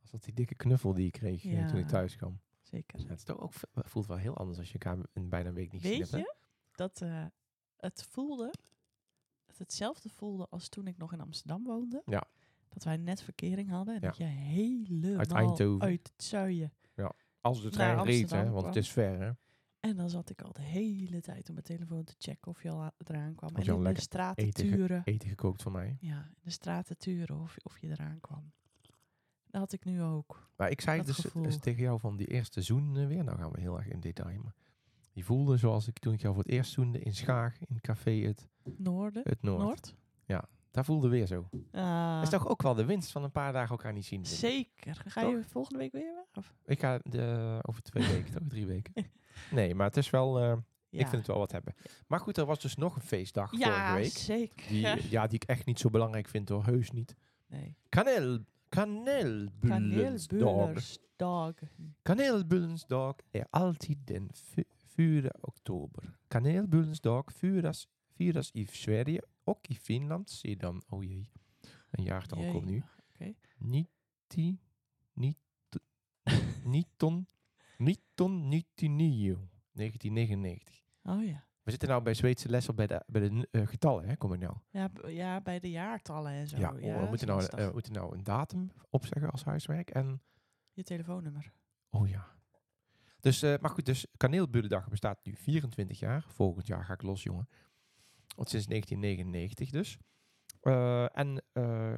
[0.00, 2.40] Was dat die dikke knuffel die ik kreeg eh, toen ik thuis kwam?
[2.70, 2.98] Zeker.
[3.00, 5.54] Ja, het is toch ook, voelt wel heel anders als je elkaar in bijna een
[5.54, 6.22] week niet gezien Weet hebt.
[6.24, 6.28] hè?
[6.30, 6.34] je
[6.72, 7.24] dat eh,
[7.76, 8.52] het voelde,
[9.46, 12.02] het hetzelfde voelde als toen ik nog in Amsterdam woonde?
[12.06, 12.24] Ja.
[12.68, 14.06] Dat wij net verkering hadden en Ja.
[14.08, 15.80] dat je helemaal Uit Eindhoven.
[15.86, 16.72] uit het zuien.
[17.42, 19.30] Als de trein reed, hè, want het is ver, hè?
[19.80, 22.70] En dan zat ik al de hele tijd op mijn telefoon te checken of je
[22.70, 23.56] al eraan kwam.
[23.56, 25.02] En in de straten eten turen.
[25.04, 25.96] Eten gekookt voor mij.
[26.00, 28.52] Ja, in de straten turen of, of je eraan kwam.
[29.50, 30.48] Dat had ik nu ook.
[30.56, 31.42] Maar ik zei dus, gevoel.
[31.42, 33.24] dus tegen jou van die eerste zoen eh, weer.
[33.24, 34.40] Nou gaan we heel erg in detail.
[34.42, 34.54] Maar
[35.12, 38.10] die voelde zoals ik toen ik jou voor het eerst zoende in Schaag, in café
[38.10, 39.22] Het, Noorden?
[39.24, 39.62] het Noord.
[39.62, 39.94] Noord?
[40.70, 41.48] Daar voelde weer zo.
[41.72, 44.26] Ah, Dat is toch ook wel de winst van een paar dagen elkaar niet zien.
[44.26, 45.02] Zeker.
[45.06, 46.24] Ga je volgende week weer?
[46.34, 46.54] Of?
[46.64, 48.42] Ik ga de, over twee weken, toch?
[48.48, 48.92] Drie weken.
[49.50, 50.44] Nee, maar het is wel, eh,
[50.88, 50.98] Ja.
[51.00, 51.74] ik vind het wel wat hebben.
[52.06, 54.10] Maar goed, er was dus nog een feestdag vorige ja, week.
[54.10, 54.68] zeker.
[54.68, 57.14] Die, ja, die ik echt niet zo belangrijk vind hoor, heus niet.
[57.46, 57.76] nee.
[58.70, 60.38] Kaneel, kaneelbullensdag.
[60.38, 61.54] Kaneelbullersdag.
[62.02, 64.64] Kaneelbullensdag är alltid den f-
[64.96, 66.12] 4 oktober.
[66.28, 71.26] Kaneelbullensdag firas, firas i Sverige och i Finland sedan, oh jee,
[71.90, 72.82] een jaartal Jee, komt nu.
[73.14, 73.34] oké.
[73.58, 74.58] 90,
[75.14, 75.36] 19,
[76.64, 77.26] 19,
[77.78, 80.60] 1999, 1999.
[81.04, 81.38] Oh ja.
[81.70, 84.32] We zitten nou bij Zweedse les op bij de, bij de eh, getallen, hè, kom
[84.32, 84.56] ik nou.
[84.70, 86.56] Ja, ja, bij de jaartallen en zo.
[86.56, 90.22] Ja, Ja, oh, we, moeten nou, we moeten nou een datum opzeggen als huiswerk en
[90.72, 91.52] Je telefoonnummer.
[91.90, 92.28] Oh ja.
[93.20, 96.24] Dus, eh, maar goed, dus kaneelbullendag bestaat nu 24 jaar.
[96.28, 97.48] Volgend jaar ga ik los, jongen.
[98.36, 99.98] Want sinds 1999 dus.
[101.12, 101.42] En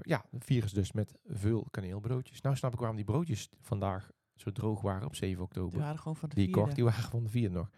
[0.03, 2.41] ja, het virus dus met veel kaneelbroodjes.
[2.41, 5.79] Nou snap ik waarom die broodjes vandaag zo droog waren op 7 Die oktober.
[5.79, 6.61] waren gewoon van de Die vierde.
[6.61, 7.71] kort, die waren van de vier nog.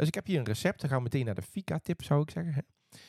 [0.00, 0.80] Dus ik heb hier een recept.
[0.80, 2.52] Dan gaan we meteen naar de Fika-tip, zou ik zeggen.
[2.52, 2.60] hè.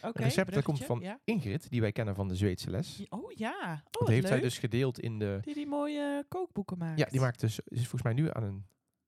[0.07, 1.19] Oké, recept dat komt van Ja.
[1.23, 3.05] Ingrid, die wij kennen van de Zweedse les.
[3.09, 3.73] Oh ja.
[3.73, 4.43] Oh, dat heeft zij leuk.
[4.45, 5.39] dus gedeeld in de...
[5.41, 6.99] Die die mooie kookboeken maakt.
[6.99, 8.65] Ja, die maakt dus, is volgens mij nu aan een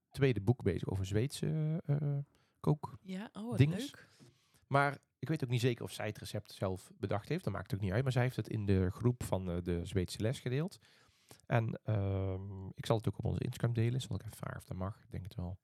[0.09, 2.17] tweede boek bezig over Zweedse eh,
[2.59, 2.97] kook.
[3.01, 4.09] Ja, oh leuk.
[4.67, 7.43] Maar ik weet ook niet zeker of zij het recept zelf bedacht heeft.
[7.43, 8.03] Dat maakt het ook niet uit.
[8.03, 10.79] Maar zij heeft het in de groep van eh, de Zweedse les gedeeld.
[11.45, 14.01] En ehm, ik zal het ook op onze Instagram delen.
[14.01, 14.95] Zal ik even vragen of dat mag?
[15.03, 15.57] Ik denk het wel.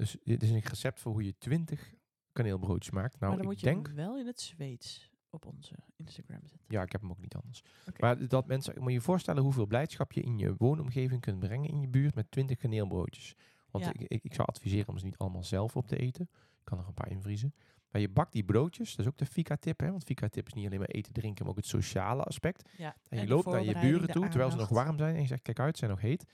[0.00, 1.94] Dus dit is een recept voor hoe je 20
[2.32, 3.20] kaneelbroodjes maakt.
[3.20, 3.86] Nou, maar dan ik moet je denk...
[3.86, 6.66] hem wel in het Zweeds op onze Instagram zetten.
[6.68, 7.62] Ja, ik heb hem ook niet anders.
[7.98, 11.68] Maar dat mensen, moet je je voorstellen hoeveel blijdschap je in je woonomgeving kunt brengen
[11.70, 13.34] in je buurt met 20 kaneelbroodjes.
[13.70, 13.92] Want Ja.
[13.92, 16.28] ik, ik, ik zou adviseren om ze niet allemaal zelf op te eten.
[16.32, 17.54] Ik kan er een paar invriezen.
[17.90, 19.80] Maar je bakt die broodjes, dat is ook de Fika-tip.
[19.80, 19.90] hè?
[19.90, 22.68] Want Fika-tip is niet alleen maar eten, drinken, maar ook het sociale aspect.
[22.78, 22.96] Ja.
[23.08, 25.14] En je loopt naar je buren toe, terwijl ze nog warm zijn.
[25.14, 26.24] En je zegt, kijk uit, ze zijn nog heet.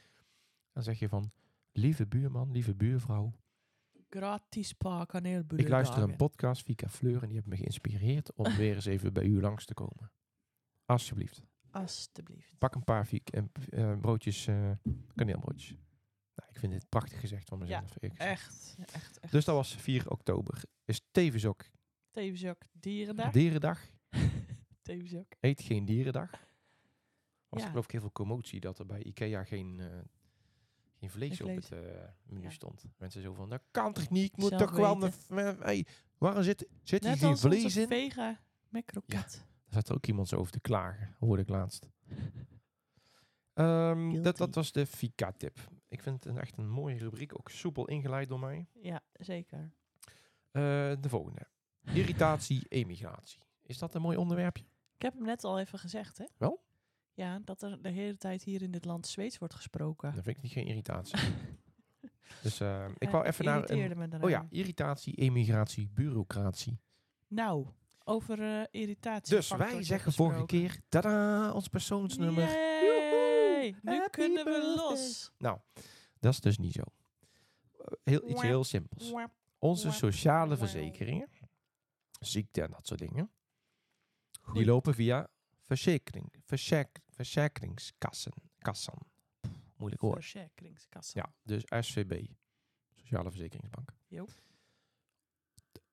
[0.73, 1.31] Dan zeg je van,
[1.73, 3.33] lieve buurman, lieve buurvrouw.
[4.09, 5.65] Gratis pa kaneelbullen.
[5.65, 9.13] Ik luister een podcast, Fika Fleur, en die hebben me geïnspireerd om weer eens even
[9.13, 10.13] bij u langs te komen.
[10.85, 11.43] Alsjeblieft.
[11.71, 12.59] Alsjeblieft.
[12.59, 14.71] Pak een paar viek, en, eh, broodjes, eh,
[15.15, 15.71] kaneelbroodjes.
[16.35, 17.91] Nou, ik vind dit prachtig gezegd van mezelf.
[17.93, 18.17] gezegd.
[18.17, 18.75] Echt.
[18.79, 19.33] Ja, echt, echt.
[19.33, 20.63] Dus dat was 4 oktober.
[20.85, 21.65] Is tevens ook
[22.11, 23.33] Tevens ook dierendag.
[23.33, 23.81] dierendag.
[24.83, 25.33] Tevens ook.
[25.41, 26.31] Eet geen dierendag.
[27.49, 27.65] Was Ja.
[27.65, 29.99] er geloof ik heel veel commotie dat er bij Ikea geen, eh,
[31.11, 31.79] geen vlees Geen op het eh,
[32.25, 32.51] menu Ja.
[32.51, 32.85] stond.
[32.99, 34.25] Mensen zo van, dat kan toch niet?
[34.25, 35.03] Ik moet Zelf toch wel...
[35.03, 35.87] Een, f- hey,
[36.19, 37.87] waarom zit, zit hier geen vlees in?
[37.89, 39.45] vega met kroket.
[39.69, 41.89] Daar zat ook iemand zo over te klagen, hoorde ik laatst.
[43.55, 45.59] Ehm, dat, dat was de Fika-tip.
[45.89, 48.67] Ik vind het een, echt een mooie rubriek, ook soepel ingeleid door mij.
[48.73, 49.73] Ja, zeker.
[50.51, 50.63] Eh,
[51.01, 51.47] de volgende.
[51.85, 53.41] Irritatie, emigratie.
[53.63, 54.65] Is dat een mooi onderwerpje?
[54.97, 56.25] Ik heb hem net al even gezegd, hè?
[56.37, 56.65] Wel?
[57.17, 60.15] Ja, dat er de hele tijd hier in dit land Zweeds wordt gesproken.
[60.15, 61.19] Dat vind ik niet geen irritatie.
[62.43, 63.99] Dus eh, ik wou even naar een...
[63.99, 66.81] me Oh ja, irritatie, emigratie, bureaucratie.
[67.29, 67.67] Nou,
[68.05, 69.37] over eh, irritatie.
[69.37, 72.49] Dus wij zeggen vorige keer, tada, ons persoonsnummer.
[72.49, 73.77] Yay!
[73.83, 74.75] Nu Happy kunnen we birthday.
[74.75, 75.33] los.
[75.39, 75.59] Nou,
[76.21, 76.83] dat is dus niet zo.
[77.79, 79.13] Eh, Heel, iets heel simpels.
[79.59, 81.29] Onze sociale verzekeringen,
[82.21, 83.31] ziekte en dat soort dingen,
[84.53, 85.29] die lopen via
[85.61, 88.33] verzekering, verzek, verzekeringskassen.
[88.59, 88.95] Kassen.
[89.77, 90.25] Moeilijk woord.
[90.25, 91.21] Verzekeringskassa.
[91.21, 92.27] Ja, dus SVB,
[92.95, 93.95] Sociale Verzekeringsbank.
[94.07, 94.27] Jo.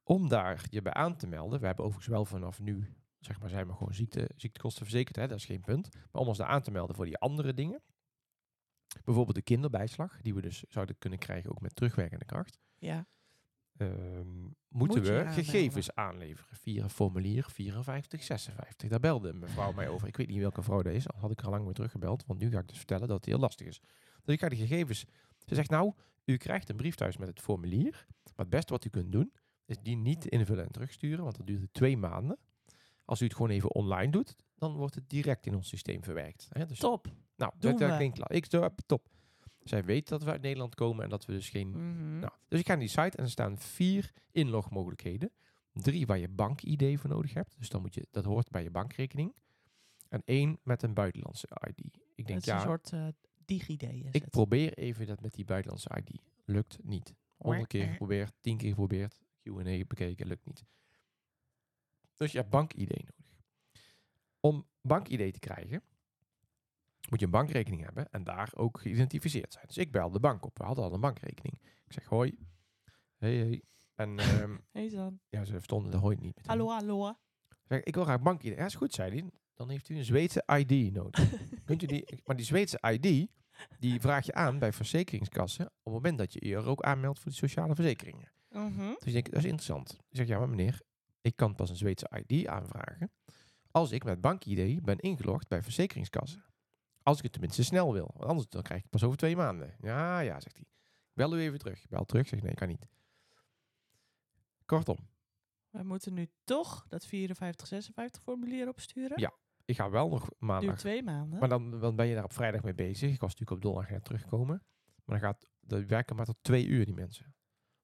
[0.03, 3.49] Om daar je bij aan te melden, we hebben overigens wel vanaf nu, zeg maar,
[3.49, 5.89] zijn we gewoon ziekte, ziektekosten verzekerd, hè, dat is geen punt.
[5.93, 7.81] Maar om ons daar aan te melden voor die andere dingen,
[9.03, 13.07] bijvoorbeeld de kinderbijslag, die we dus zouden kunnen krijgen ook met terugwerkende kracht, Ja.
[13.77, 15.33] Ehm, moeten Moet we aanmelden.
[15.43, 18.89] gegevens aanleveren via formulier 5456.
[18.89, 20.07] Daar belde een mevrouw mij over.
[20.07, 22.39] Ik weet niet welke vrouw dat is, al had ik al lang weer teruggebeld, want
[22.39, 23.81] nu ga ik dus vertellen dat het heel lastig is.
[24.23, 25.05] Dus ik ga de gegevens,
[25.45, 25.93] ze zegt nou,
[26.25, 29.33] u krijgt een brief thuis met het formulier, maar het beste wat u kunt doen,
[29.65, 32.37] is die niet invullen en terugsturen, want dat duurt twee maanden.
[33.05, 36.47] Als u het gewoon even online doet, dan wordt het direct in ons systeem verwerkt.
[36.49, 36.65] Hè?
[36.65, 37.07] Dus, Top.
[37.35, 38.31] nou, dat, klinkt klaar.
[38.31, 38.45] Ik
[38.85, 39.09] top.
[39.63, 42.19] Zij weet dat we uit Nederland komen en dat we dus geen Mhm.
[42.19, 45.31] nou, dus ik ga naar die site en er staan vier inlogmogelijkheden.
[45.73, 47.55] Drie waar je bank-ID voor nodig hebt.
[47.57, 49.33] Dus dan moet je, dat hoort bij je bankrekening.
[50.09, 51.97] En één met een buitenlandse ID.
[52.15, 53.07] Ik denk, is een ja, soort eh
[53.45, 53.83] DigiD.
[53.83, 54.29] is ik het.
[54.29, 56.21] probeer even dat met die buitenlandse ID.
[56.45, 57.13] Lukt niet.
[57.37, 59.21] Honderd keer geprobeerd, tien keer geprobeerd.
[59.43, 60.63] Q&A bekeken, lukt niet.
[62.17, 63.15] Dus je hebt bank-ID nodig.
[64.39, 65.83] Om bank-ID te krijgen,
[67.09, 69.65] moet je een bankrekening hebben en daar ook geïdentificeerd zijn.
[69.67, 70.57] Dus ik bel de bank op.
[70.57, 71.59] We hadden al een bankrekening.
[71.85, 72.37] Ik zeg hoi.
[73.17, 73.61] Hey, hey.
[73.95, 75.19] En ehm, Hey dan.
[75.29, 76.35] ja, ze verstonden de hoi niet.
[76.35, 76.43] meteen.
[76.45, 77.09] Hallo, hallo.
[77.09, 77.15] Ik
[77.67, 78.57] Zeg, ik wil graag bank-ID.
[78.57, 79.31] Ja, is goed, zei hij.
[79.53, 81.33] Dan heeft u een Zweedse ID nodig.
[81.65, 83.27] Kunt u die, maar die Zweedse ID,
[83.79, 87.19] die vraag je aan bij verzekeringskassen op het moment dat je je er ook aanmeldt
[87.19, 88.31] voor die sociale verzekeringen.
[88.49, 88.79] Mhm.
[88.79, 89.91] Dus ik denk, dat is interessant.
[90.09, 90.81] Ik zeg, ja maar meneer,
[91.21, 93.11] ik kan pas een Zweedse ID aanvragen
[93.71, 96.43] als ik met bank-ID ben ingelogd bij verzekeringskassen.
[97.03, 98.11] Als ik het tenminste snel wil.
[98.13, 99.75] Want anders dan krijg ik het pas over twee maanden.
[99.79, 100.65] Ja, ja, zegt hij.
[101.13, 101.87] Bel u even terug.
[101.89, 102.27] Bel terug.
[102.27, 102.87] Zeg nee, kan niet.
[104.65, 104.97] Kortom,
[105.69, 109.19] We moeten nu toch dat 5456 formulier opsturen.
[109.19, 109.33] Ja,
[109.65, 111.39] ik ga wel nog maandag Duurt twee maanden.
[111.39, 113.13] Maar dan, dan ben je daar op vrijdag mee bezig.
[113.13, 114.63] Ik was natuurlijk op donderdag net teruggekomen.
[115.05, 117.35] Maar dan gaat de werken maar tot twee uur die mensen.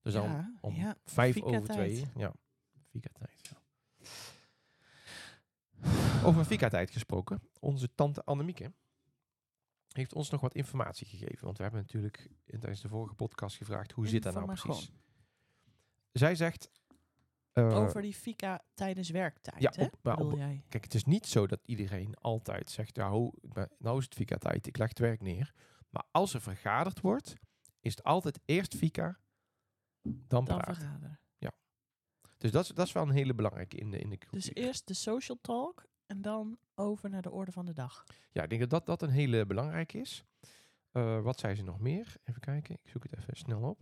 [0.01, 0.95] Dus dan ja, om ja.
[1.03, 1.95] vijf Fika over tijd.
[1.95, 2.05] twee.
[2.15, 2.33] Ja,
[2.89, 3.51] Fika tijd.
[3.51, 3.57] Ja.
[6.23, 7.41] Over Fika tijd gesproken.
[7.59, 8.73] Onze tante Annemieke
[9.91, 11.45] heeft ons nog wat informatie gegeven.
[11.45, 14.91] Want we hebben natuurlijk in- tijdens de vorige podcast gevraagd hoe zit dat nou precies.
[16.11, 16.69] Zij zegt.
[17.53, 19.83] eh, Over die fika tijdens werktijd, ja, hè?
[19.83, 20.63] op- maar bedoel op- jij?
[20.69, 23.09] Kijk, het is niet zo dat iedereen altijd zegt, ja,
[23.41, 25.53] ben- nou is het Fika-tijd, ik leg het werk neer.
[25.89, 27.35] Maar als er vergaderd wordt,
[27.79, 29.19] is het altijd eerst Fika,
[30.01, 30.75] dan Dan praten.
[30.75, 31.19] vergaderen.
[32.37, 34.39] Dus dat is, dat is wel een hele belangrijke in de, in de cultuur.
[34.41, 38.03] Dus eerst de social talk en dan over naar de orde van de dag.
[38.31, 40.23] Ja, ik denk dat dat, dat een hele belangrijke is.
[40.91, 42.15] Eh, wat zei ze nog meer?
[42.23, 43.79] Even kijken, ik zoek het even snel op.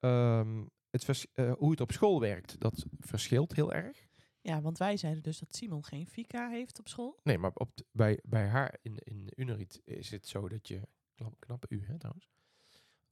[0.00, 4.06] Ehm, het vers- eh, hoe het op school werkt, dat verschilt heel erg.
[4.40, 7.20] Ja, want wij zeiden dus dat Simon geen fika heeft op school.
[7.22, 10.80] Nee, maar op bij, bij haar in, in Unerit is het zo dat je...
[11.14, 12.28] Knap, knappe u, hè, trouwens.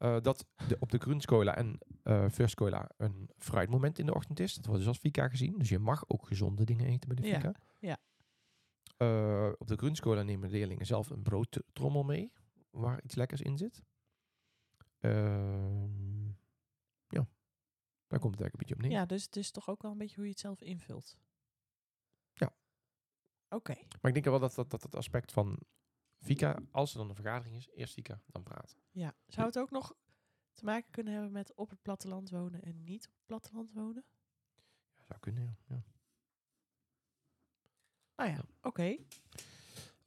[0.04, 1.78] Eh, dat de, op de Grundskola en
[2.30, 4.54] Firstskola een fruitmoment in de ochtend is.
[4.54, 5.58] Dat wordt dus als fika gezien.
[5.58, 7.54] Dus je mag ook gezonde dingen eten bij de Ja, fika.
[7.78, 7.98] ja.
[8.96, 12.32] Eh, op de Grundskola nemen de leerlingen zelf een broodtrommel mee.
[12.70, 13.82] Waar iets lekkers in zit.
[15.00, 16.26] Ehm,
[17.08, 17.26] ja,
[18.06, 18.90] daar komt het eigenlijk een beetje op neer.
[18.90, 21.16] Ja, dus het is toch ook wel een beetje hoe je het zelf invult.
[22.34, 22.52] Ja.
[23.48, 23.74] Oké.
[23.74, 25.58] Maar ik denk wel dat dat, dat het aspect van
[26.24, 28.78] fika, als er dan een vergadering is, eerst fika, dan praten.
[28.90, 29.14] Ja.
[29.26, 29.94] Zou het ook nog
[30.52, 34.04] te maken kunnen hebben met op het platteland wonen en niet op het platteland wonen?
[34.96, 35.74] Ja, zou kunnen, ja.
[35.74, 35.82] ja.
[38.16, 38.96] Nou ja, oké.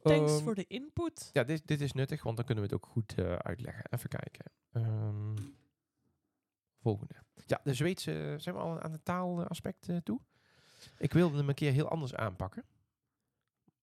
[0.01, 1.29] Thanks Ehm, voor de input.
[1.33, 3.85] Ja, dit, dit is nuttig, want dan kunnen we het ook goed eh, uitleggen.
[3.89, 4.45] Even kijken.
[4.71, 5.35] Ehm,
[6.81, 7.13] volgende.
[7.45, 8.35] Ja, de Zweedse...
[8.37, 10.21] Zijn we al aan het taalaspect eh, toe?
[10.97, 12.65] Ik wilde hem een keer heel anders aanpakken.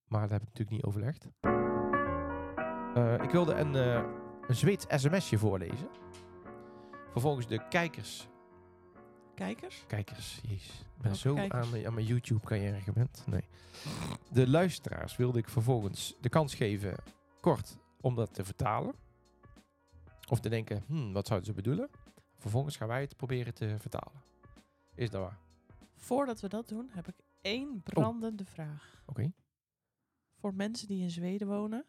[0.04, 1.28] Maar dat heb ik natuurlijk niet overlegd.
[2.94, 4.04] Eh, ik wilde een, eh,
[4.48, 5.88] een Zweeds sms'je voorlezen.
[7.10, 8.28] Vervolgens de kijkers...
[9.34, 9.84] Kijkers?
[9.86, 10.80] Kijkers, jezus.
[10.80, 11.64] Ik ben Welke zo kijkers?
[11.64, 13.24] aan mijn, aan mijn YouTube-carrière gewend.
[13.26, 13.44] Nee.
[14.30, 16.96] De luisteraars wilde ik vervolgens de kans geven,
[17.40, 18.94] kort, om dat te vertalen.
[20.28, 21.90] Of te denken, hmm, wat zouden ze bedoelen?
[22.36, 24.22] Vervolgens gaan wij het proberen te vertalen.
[24.94, 25.38] Is dat waar?
[25.94, 29.02] Voordat we dat doen, heb ik één brandende vraag.
[29.06, 29.32] Oké.
[30.34, 31.84] Voor mensen die in Zweden wonen.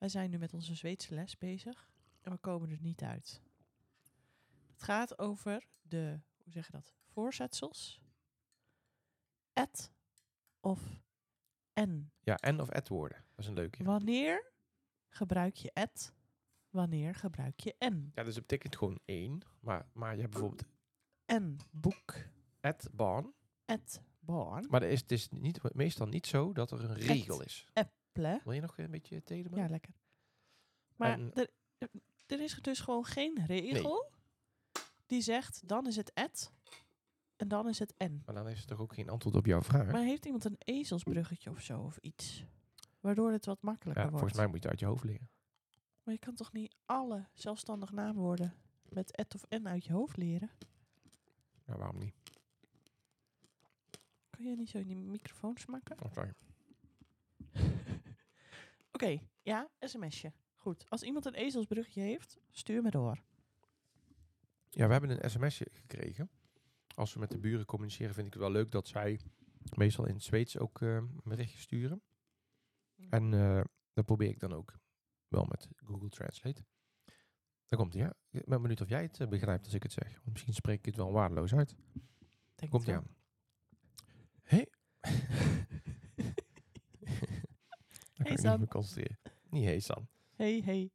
[0.00, 1.90] Wij zijn nu met onze Zweedse les bezig.
[2.20, 3.42] En we komen er niet uit.
[4.72, 8.00] Het gaat over de, hoe zeg je dat, voorzetsels.
[9.52, 9.90] Et
[10.60, 11.02] of
[11.72, 12.12] en.
[12.20, 13.18] Ja, en of et woorden.
[13.18, 13.84] Dat is een leuke.
[13.84, 14.52] Wanneer
[15.08, 16.12] gebruik je et?
[16.70, 18.12] Wanneer gebruik je en?
[18.14, 19.40] Ja, dus dat betekent gewoon één.
[19.60, 20.68] Maar, maar je hebt bijvoorbeeld
[21.24, 22.14] En boek,
[22.60, 23.34] et barn.
[23.64, 27.42] et barn, Maar er is, het is niet, meestal niet zo dat er een regel
[27.42, 27.66] is.
[28.12, 28.40] Ple.
[28.44, 29.62] Wil je nog een beetje thee erbij?
[29.62, 29.94] Ja, lekker.
[30.96, 31.50] Maar er,
[32.26, 34.10] er is dus gewoon geen regel
[35.06, 36.52] die zegt dan is het et
[37.36, 38.22] en dan is het en.
[38.26, 39.92] Maar dan is er toch ook geen antwoord op jouw vraag?
[39.92, 42.44] Maar heeft iemand een ezelsbruggetje of zo of iets?
[43.00, 44.26] Waardoor het wat makkelijker ja, wordt.
[44.26, 45.30] volgens mij moet je het uit je hoofd leren.
[46.02, 48.54] Maar je kan toch niet alle zelfstandig naamwoorden
[48.88, 50.50] met et of en uit je hoofd leren?
[51.66, 52.14] Ja, waarom niet?
[54.30, 55.96] Kan je niet zo in die microfoon smakken?
[56.04, 56.32] Oh, sorry.
[59.02, 60.32] Oké, ja, sms'je.
[60.56, 60.86] Goed.
[60.88, 63.22] Als iemand een ezelsbruggetje heeft, stuur me door.
[64.70, 66.30] Ja, we hebben een sms'je gekregen.
[66.94, 69.20] Als we met de buren communiceren, vind ik het wel leuk dat zij
[69.76, 72.02] meestal in het Zweeds ook eh berichtjes sturen.
[73.08, 73.60] En eh
[73.92, 74.78] dat probeer ik dan ook
[75.28, 76.64] wel met Google Translate.
[77.66, 78.14] Dan komt hij, ja.
[78.30, 80.12] Ik ben benieuwd of jij het eh, begrijpt als ik het zeg.
[80.12, 81.76] Want misschien spreek ik het wel waardeloos uit.
[82.54, 83.16] Denk Komt hij aan.
[84.42, 84.64] Hé.
[85.00, 85.49] Dan
[88.36, 89.18] kan ik niet concentreren.
[89.50, 90.08] Niet hey San.
[90.36, 90.90] Hey, hey.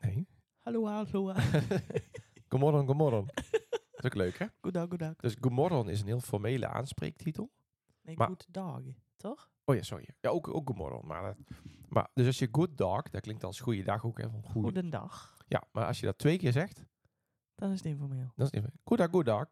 [0.00, 0.26] Nee.
[0.58, 1.32] Hallo, hallo.
[2.48, 3.26] Gomorron, gomorron.
[3.26, 3.44] Dat
[3.96, 4.46] is ook leuk, hè?
[4.60, 5.16] Goedag, goedag.
[5.16, 7.50] Dus gomorron is een heel formele aanspreektitel.
[8.02, 8.80] Nee, Maar- good dog,
[9.16, 9.50] toch?
[9.64, 10.08] Oh ja, sorry.
[10.20, 11.06] Ja, ook, ook gomorron.
[11.06, 11.36] Maar, dat-
[11.88, 14.30] maar dus als je good dog, dat klinkt als goede dag ook, hè?
[14.30, 14.42] Van.
[14.42, 15.36] Goedendag.
[15.48, 16.84] Ja, maar als je dat twee keer zegt,
[17.54, 18.32] Dan is het informeel.
[18.36, 19.46] dan is het even goedag, good dag.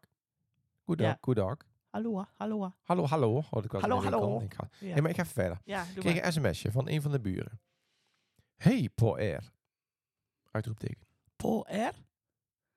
[0.85, 1.17] Good dag, Ja.
[1.21, 1.57] good dag.
[1.89, 2.73] Hallo, hallo.
[2.83, 3.37] Hallo, hallo.
[3.51, 4.39] Oh, ik was Hallo, hallo.
[4.41, 5.61] Ik ga, Ja, Nee, maar ik ga even verder.
[5.63, 6.25] ja Ik kreeg maar.
[6.25, 7.61] een sms'je van een van de buren.
[8.55, 9.51] Hey, Paul R.
[10.51, 11.07] Uitroepteken.
[11.35, 11.93] Paul R.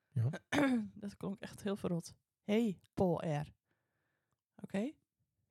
[0.09, 0.31] Ja.
[0.95, 2.15] dat klonk echt heel verrot.
[2.43, 3.53] Hey, Paul R.
[4.63, 4.91] Oké?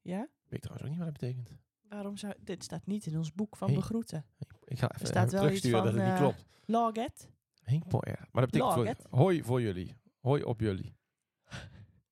[0.02, 0.28] Ja?
[0.48, 1.52] Weet trouwens ook niet wat dat betekent.
[1.82, 2.34] Waarom zou...
[2.40, 3.78] Dit staat niet in ons boek van Hey.
[3.78, 4.26] begroeten.
[4.64, 6.46] Ik ga even, staat even wel iets terugsturen dat het niet eh, klopt.
[6.66, 7.30] Loget.
[7.88, 8.28] Paul R.
[8.32, 9.96] Maar dat betekent voor, hoi voor jullie.
[10.20, 10.98] Hoi op jullie.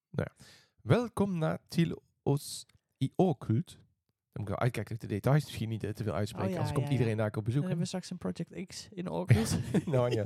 [0.10, 0.46] nou ja.
[0.88, 2.66] Welkom naar Til os
[3.02, 3.72] i Ocult.
[3.72, 3.80] Dan
[4.32, 6.48] moet ik wel uitkijken dat ik de details misschien niet eh, te veel uitspreken.
[6.48, 7.62] Oh ja, anders komt ja, iedereen daar ook op Dan bezoek.
[7.62, 9.60] hebben we straks een Project X in Orkut.
[9.86, 10.26] nou, ja.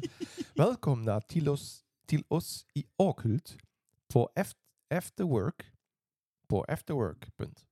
[0.54, 3.56] Welkom naar Tilos, Tilos i Ocult
[4.08, 4.32] voor
[4.88, 5.74] after work.
[6.48, 7.28] Voor after work.
[7.36, 7.68] Punt.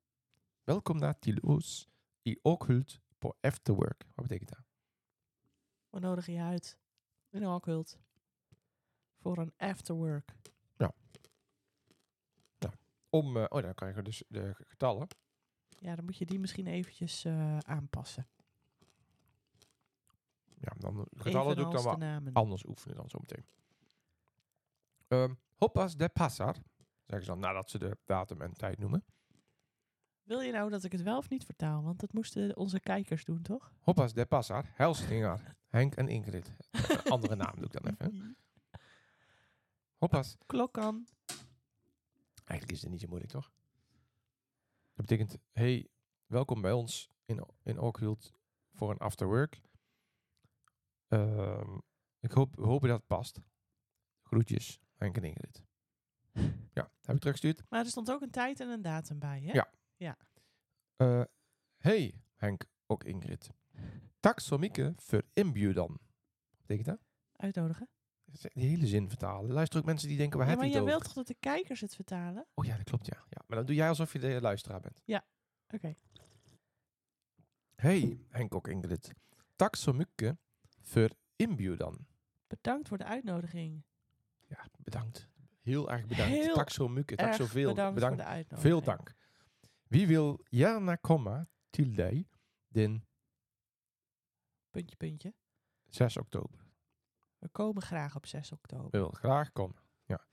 [0.64, 1.90] Welkom naar Tilos
[2.28, 4.06] i Ocult voor after work.
[4.16, 4.64] Wat betekent dat?
[5.90, 6.78] We nodigen je uit
[7.30, 8.00] in Orkut.
[9.20, 10.36] Voor een afterwork.
[13.10, 15.08] Om, eh, oh, dan krijgen we dus de getallen.
[15.80, 18.28] Ja, dan moet je die misschien eventjes eh, aanpassen.
[20.62, 23.46] Ja, dan getallen doe ik dan wel anders oefenen dan zometeen.
[25.08, 26.56] Ehm hoppas de passar.
[27.06, 29.06] Zeggen ze dan nadat ze de datum en tijd noemen.
[30.24, 31.84] Wil je nou dat ik het wel of niet vertaal?
[31.84, 33.74] Want dat moesten onze kijkers doen, toch?
[33.80, 34.66] Hoppas de passar.
[34.74, 35.56] Helstinger.
[35.68, 36.56] Henk en Ingrid.
[37.10, 38.38] Andere naam doe ik dan even.
[40.04, 40.38] Hoppas.
[40.46, 41.06] Klok aan.
[42.50, 43.52] Eigenlijk is het niet zo moeilijk, toch?
[44.94, 45.88] Dat betekent, hey,
[46.26, 48.34] welkom bij ons in, in Oakhild
[48.74, 49.62] voor een afterwork.
[51.08, 51.78] Ehm
[52.20, 53.42] ik hoop, we hopen dat het past.
[54.22, 55.64] Groetjes, Henk en Ingrid.
[56.74, 57.70] Ja, heb ik teruggestuurd.
[57.70, 59.52] Maar er stond ook een tijd en een datum bij, hè?
[59.52, 60.18] Ja.
[60.96, 61.24] Eh,
[61.78, 63.50] hey, Henk, ook Ingrid.
[64.96, 66.00] För inbjudan.
[66.50, 67.00] Wat betekent dat?
[67.36, 67.90] Uitnodigen.
[68.54, 69.52] Die hele zin vertalen.
[69.52, 71.28] Luister ook mensen die denken, waar Ja, heb maar je jij het wilt toch dat
[71.28, 72.46] de kijkers het vertalen?
[72.54, 73.18] Oh ja, dat klopt, ja.
[73.30, 73.42] ja.
[73.48, 75.02] Maar dan doe jij alsof je de luisteraar bent.
[75.74, 75.96] Oké.
[77.76, 79.14] Hej Henk och Ingrid.
[79.72, 80.38] Så mycket
[80.82, 82.08] för inbjudan.
[82.48, 83.84] Bedankt voor de uitnodiging.
[84.48, 85.30] Ja, bedankt.
[85.62, 86.34] Heel erg bedankt.
[86.34, 86.54] Heel.
[86.54, 87.70] Tack Erg så veel.
[87.70, 88.16] bedankt, Bedankt.
[88.16, 88.62] voor de uitnodiging.
[88.62, 89.14] Veel dank.
[89.88, 92.26] Wie wil gärna komma till dig
[92.68, 93.04] den
[94.72, 95.34] Puntje, puntje.
[95.90, 96.59] 6 oktober?
[97.40, 98.90] We komen graag op 6 oktober.
[98.90, 99.82] Wil graag komen.
[100.06, 100.26] Ja.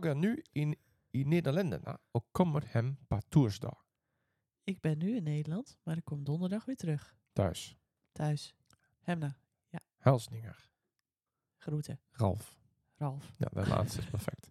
[0.00, 0.76] Är nu in,
[1.10, 3.84] i Nederländerna och kommer hem på torsdag.
[4.64, 7.16] Ik ben nu in Nederland, maar ik kom donderdag weer terug.
[7.32, 7.76] Thuis.
[8.12, 8.54] Thuis.
[9.00, 9.36] Hemna.
[10.06, 10.68] Helsninger.
[11.56, 12.00] Groeten.
[12.10, 12.58] Ralf.
[12.96, 13.32] Ralf.
[13.36, 14.50] Ja, de laatste is perfect.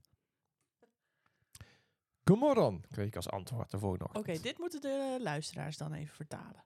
[2.24, 6.66] Goedemorgen, kreeg ik als antwoord de volgende Oké, dit moeten de luisteraars dan even vertalen.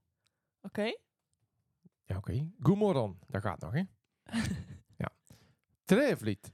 [0.62, 0.98] Oké?
[2.06, 2.52] Ja, oké.
[2.60, 3.20] Goedemorgen.
[3.28, 3.84] Dat gaat nog, hè?
[5.90, 6.52] ja.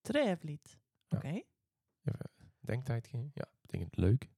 [0.00, 0.78] Trevligt.
[1.08, 1.16] Ja.
[1.16, 1.28] Oké.
[1.28, 2.30] Even
[2.60, 3.06] denktijd.
[3.06, 4.30] ge- Ja, betekent leuk.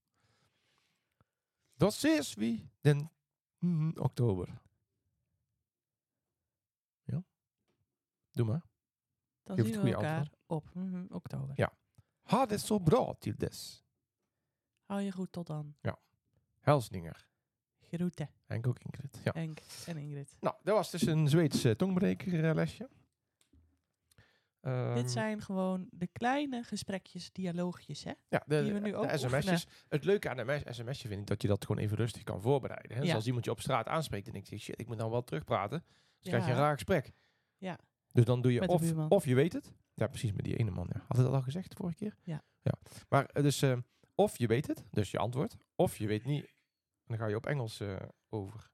[1.77, 3.11] Dat ses wie den
[3.59, 4.63] mm, oktober.
[7.03, 7.25] Ja.
[8.31, 8.67] Doe maar.
[9.43, 11.53] Dan Geef zien het we elkaar op mhm, oktober.
[11.57, 11.73] Ja.
[12.23, 13.85] Ha, dit is zo bra til des.
[14.85, 15.77] Hou je goed tot dan.
[16.61, 17.29] Helsninger.
[17.79, 18.31] Groeten.
[18.47, 19.21] En ook Ingrid.
[19.25, 19.33] Ja.
[19.35, 20.37] Henk en Ingrid.
[20.41, 21.73] Nou, dat was dus een Zweeds uh,
[24.95, 28.13] Dit zijn gewoon de kleine gesprekjes, dialoogjes, hè?
[28.29, 29.67] Ja, de, die we nu ook de sms'jes.
[29.89, 32.97] Het leuke aan een sms'je vind ik dat je dat gewoon even rustig kan voorbereiden.
[32.97, 33.03] Hè?
[33.03, 35.85] Dus als iemand je op straat aanspreekt en denkt, shit, ik moet nou wel terugpraten.
[35.89, 36.31] Dus Ja.
[36.31, 37.13] krijg je een raar gesprek.
[37.59, 37.79] Ja.
[38.13, 39.73] Dus dan doe je of, of je weet het.
[39.95, 40.89] Ja, precies, met die ene man.
[40.93, 41.05] Ja.
[41.09, 42.17] Had ik dat al gezegd de vorige keer?
[42.23, 42.43] Ja.
[42.63, 42.73] ja.
[43.09, 43.77] Maar eh, dus, eh,
[44.15, 45.57] of je weet het, dus je antwoord.
[45.77, 46.45] Of je weet niet.
[46.45, 46.51] En
[47.07, 47.97] dan ga je op Engels eh,
[48.29, 48.71] over.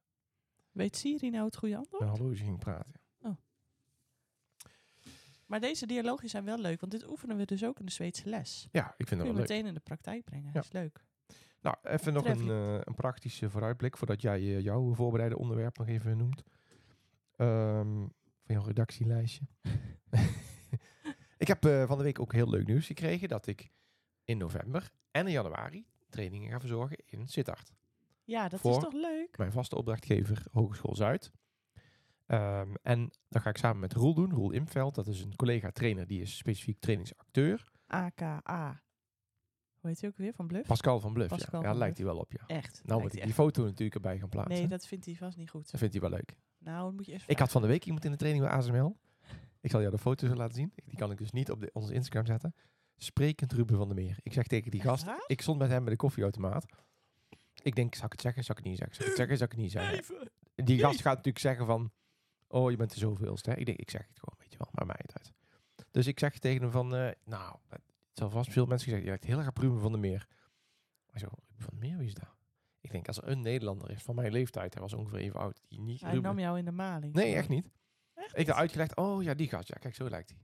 [0.73, 2.03] Weet Siri nou het goede antwoord?
[2.03, 2.93] Met horloge ging praten.
[5.51, 8.29] Maar deze dialoogjes zijn wel leuk, want dit oefenen we dus ook in de Zweedse
[8.29, 8.69] les.
[8.73, 9.49] Ja, ik vind dat wel leuk.
[9.49, 10.51] meteen in de praktijk brengen.
[10.53, 10.61] Ja.
[10.61, 11.05] is leuk.
[11.61, 15.89] Nou, even nog een, eh, een praktische vooruitblik voordat jij eh, jouw voorbereide onderwerp nog
[15.89, 16.43] even noemt.
[17.37, 17.97] Ehm,
[18.43, 19.47] van jouw redactielijstje.
[21.39, 23.71] ik heb eh, van de week ook heel leuk nieuws gekregen dat ik
[24.25, 27.73] in november en in januari trainingen ga verzorgen in Sittard.
[28.25, 29.39] Ja, dat Voor- is toch leuk?
[29.39, 31.33] Mijn vaste opdrachtgever Hogeschool Zuid.
[32.31, 34.33] Ehm, en dat ga ik samen met Roel doen.
[34.33, 37.71] Roel Imveld, dat is een collega-trainer, die is specifiek trainingsacteur.
[37.87, 38.83] AKA.
[39.81, 40.33] Hoe heet hij ook weer?
[40.33, 40.67] Van Bluff?
[40.67, 41.67] Pascal van Bluff, Pascal ja.
[41.67, 42.47] Ja, van lijkt hij wel op, ja.
[42.47, 42.81] Echt.
[42.85, 44.59] Nou moet ik die foto natuurlijk erbij gaan plaatsen.
[44.59, 45.71] Nee, dat vindt hij vast niet goed.
[45.71, 46.37] Dat vindt hij wel leuk.
[46.59, 48.55] Nou, dan moet je eerst Ik had van de week iemand in de training bij
[48.55, 48.97] ASML.
[49.61, 50.73] Ik zal jou de foto's laten zien.
[50.85, 52.55] Die kan ik dus niet op de, onze Instagram zetten.
[52.97, 54.19] Sprekend Ruben van der Meer.
[54.23, 55.07] Ik zeg tegen die gast.
[55.27, 56.67] Ik stond met hem bij de koffieautomaat.
[57.63, 58.45] Ik denk, zal ik het zeggen?
[58.45, 58.97] Zal ik het niet zeggen?
[58.97, 59.37] Zal ik het zeggen?
[59.37, 59.99] Zal ik het niet zeggen?
[59.99, 60.33] Even.
[60.55, 61.93] Die gast gaat natuurlijk zeggen van...
[62.53, 63.51] Oh, je bent de zoveelste.
[63.51, 63.57] Hè?
[63.57, 64.69] Ik denk, ik zeg het gewoon, weet je wel.
[64.73, 65.33] Maar mij het uit.
[65.91, 66.95] Dus ik zeg tegen hem van...
[66.97, 67.83] eh, nou, het
[68.13, 69.03] zal vast veel mensen gezegd.
[69.03, 70.27] Je lijkt heel erg op Ruben van der Meer.
[71.07, 72.35] Hij zo, Ruben van der Meer, wie is dat?
[72.81, 74.73] Ik denk, als er een Nederlander is van mijn leeftijd...
[74.75, 75.61] Hij was ongeveer even oud.
[75.69, 77.13] Die niet Hij Ruben- nam jou in de maling.
[77.15, 77.67] Nee, echt niet.
[78.15, 79.69] Echt Ik had uitgelegd, oh ja, die gast.
[79.69, 80.39] Ja, kijk, zo lijkt hij.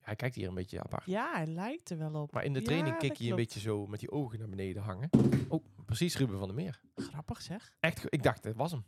[0.00, 1.04] Hij kijkt hier een beetje apart.
[1.04, 2.32] Ja, hij lijkt er wel op.
[2.32, 4.48] Maar in de Ja, training dat keek hij een beetje zo met die ogen naar
[4.48, 5.08] beneden hangen.
[5.48, 6.80] Oh, precies Ruben van der Meer.
[6.94, 7.74] Grappig zeg.
[7.80, 8.84] Echt, ik dacht, het was hem.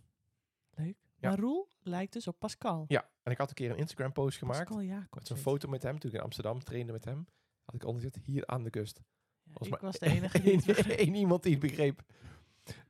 [0.71, 0.97] Leuk.
[1.21, 1.29] Ja.
[1.29, 2.85] Maar Roel lijkt dus op Pascal.
[2.89, 4.59] Ja, en ik had een keer een Instagram post gemaakt.
[4.59, 5.15] Pascal Jacobs.
[5.15, 7.27] Met zo'n foto met hem, toen ik in Amsterdam trainde met hem.
[7.65, 8.97] Had ik onderzet hier aan de kust.
[8.97, 9.05] hij.
[9.45, 10.99] Ja, was ik maar was de enige die het Eén begreep.
[10.99, 12.03] één iemand die het begreep.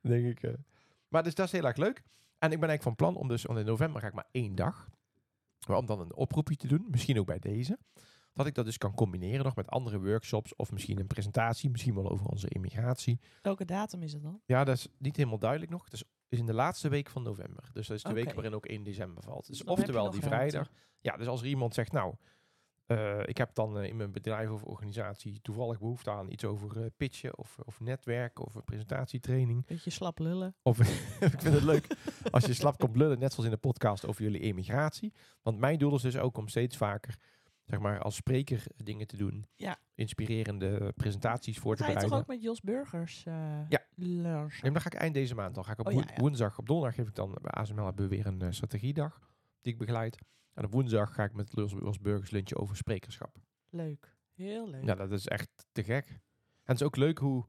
[0.01, 0.43] Denk ik.
[0.43, 0.55] eh.
[1.09, 2.03] Maar dus dat is heel erg leuk.
[2.38, 4.55] En ik ben eigenlijk van plan om dus, want in november ga ik maar één
[4.55, 4.90] dag.
[5.69, 7.79] Maar om dan een oproepje te doen, misschien ook bij deze.
[8.35, 10.57] Dat ik dat dus kan combineren nog met andere workshops.
[10.57, 13.21] Of misschien een presentatie, misschien wel over onze immigratie.
[13.43, 14.40] Welke datum is het dan?
[14.47, 15.85] Ja, dat is niet helemaal duidelijk nog.
[15.85, 17.71] Het is, is in de laatste week van november.
[17.73, 19.47] Dus dat is de week waarin ook 1 december valt.
[19.47, 20.37] Dus Dan oftewel die ruimte.
[20.37, 20.71] vrijdag.
[21.01, 22.14] Ja, dus als er iemand zegt, nou,
[22.87, 26.83] eh, ik heb dan eh, in mijn bedrijf of organisatie toevallig behoefte aan iets over
[26.83, 29.66] eh, pitchen of, of netwerk of een presentatietraining.
[29.66, 30.55] Beetje slap lullen.
[30.62, 30.79] Of
[31.35, 31.97] ik vind het leuk
[32.31, 35.12] als je slap komt lullen, net zoals in de podcast over jullie emigratie.
[35.43, 37.16] Want mijn doel is dus ook om steeds vaker,
[37.71, 39.47] zeg maar, als spreker dingen te doen.
[39.57, 39.79] Ja.
[39.95, 42.29] Inspirerende presentaties voor te Ga je toch bereiden.
[42.33, 43.35] ook met Jos Burgers eh
[43.69, 43.85] Ja.
[43.95, 44.63] lunchen?
[44.63, 45.55] Nee, dan ga ik eind deze maand.
[45.55, 46.21] Dan ga ik op Oh, ja, woen- ja.
[46.21, 49.73] woensdag, op donderdag geef ik dan bij ASML hebben we weer een eh, strategiedag die
[49.73, 50.19] ik begeleid.
[50.55, 53.37] En op woensdag ga ik met Los Burgers lunchen over sprekerschap.
[53.69, 54.17] Leuk.
[54.35, 54.85] Heel leuk.
[54.85, 56.07] Ja, dat is echt te gek.
[56.09, 57.45] En het is ook leuk hoe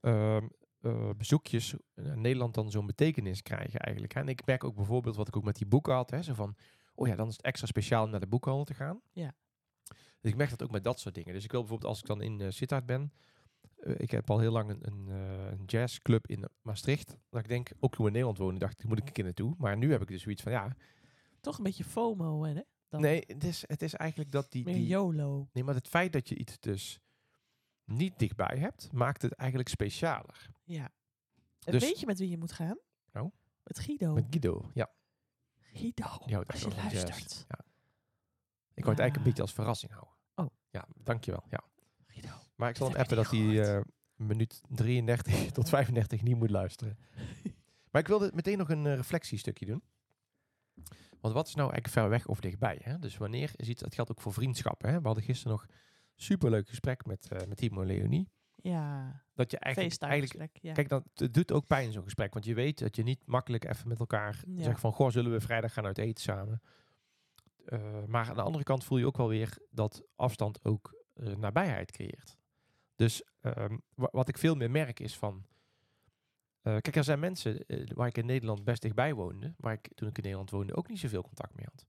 [0.00, 0.46] ehm,
[0.80, 4.14] eh, bezoekjes in Nederland dan zo'n betekenis krijgen eigenlijk.
[4.14, 6.10] En ik merk ook bijvoorbeeld wat ik ook met die boeken had.
[6.10, 6.56] Hè, zo van,
[7.00, 9.00] oh ja, dan is het extra speciaal om naar de boekhandel te gaan.
[9.12, 9.34] Ja.
[10.20, 11.34] Dus ik merk dat ook met dat soort dingen.
[11.34, 13.12] Dus ik wil bijvoorbeeld als ik dan in uh, Sittard ben.
[13.76, 17.16] eh, ik heb al heel lang een, een, eh, een jazzclub in Maastricht.
[17.30, 19.24] Dat ik denk, ook toen we in Nederland wonen, dacht ik, moet ik een keer
[19.24, 19.54] naartoe.
[19.58, 20.76] Maar nu heb ik dus zoiets van, ja,
[21.40, 22.60] Toch een beetje FOMO, hè?
[22.88, 24.64] Dan nee, het is, het is eigenlijk dat die...
[24.64, 25.48] Meer die YOLO.
[25.52, 27.00] Nee, maar het feit dat je iets dus
[27.84, 30.50] niet dichtbij hebt, maakt het eigenlijk specialer.
[30.64, 30.90] Ja.
[31.58, 32.78] Dus- weet je met wie je moet gaan?
[33.12, 33.30] Nou?
[33.62, 34.14] Met Guido.
[34.14, 34.90] Met Guido, ja.
[35.72, 36.04] Guido.
[36.46, 37.44] Als je luistert.
[37.48, 37.58] Ja.
[38.74, 39.24] Ik wou het eigenlijk een Ah.
[39.24, 40.14] beetje als verrassing houden.
[40.34, 40.46] Oh.
[40.70, 41.44] Ja, dankjewel.
[41.50, 41.60] Ja.
[42.06, 42.28] Guido.
[42.56, 43.80] Maar ik zal hem appen dat hij eh
[44.14, 46.98] minuut 33 tot 35 niet moet luisteren.
[47.90, 49.82] maar ik wilde meteen nog een eh, reflectiestukje doen.
[51.20, 52.78] Want wat is nou eigenlijk ver weg of dichtbij?
[52.82, 52.98] Hè?
[52.98, 54.90] Dus wanneer is iets, dat geldt ook voor vriendschappen.
[54.90, 55.00] Hè?
[55.00, 55.66] We hadden gisteren nog
[56.16, 58.28] superleuk gesprek met, eh met Timo en Leonie.
[58.62, 59.22] Ja.
[59.34, 60.58] Dat je eigenlijk, eigenlijk.
[60.62, 60.72] Ja.
[60.72, 62.32] Kijk, dan, het doet ook pijn zo'n gesprek.
[62.32, 64.62] Want je weet dat je niet makkelijk even met elkaar Ja.
[64.62, 64.92] zegt van...
[64.92, 66.62] Goh, zullen we vrijdag gaan uit eten samen?
[67.64, 71.36] Eh, maar aan de andere kant voel je ook wel weer dat afstand ook eh,
[71.36, 72.36] nabijheid creëert.
[72.94, 75.46] Dus ehm, wa- wat ik veel meer merk is van...
[76.62, 79.54] eh, kijk, er zijn mensen waar ik in Nederland best dichtbij woonde...
[79.56, 81.86] waar ik toen ik in Nederland woonde ook niet zoveel contact mee had.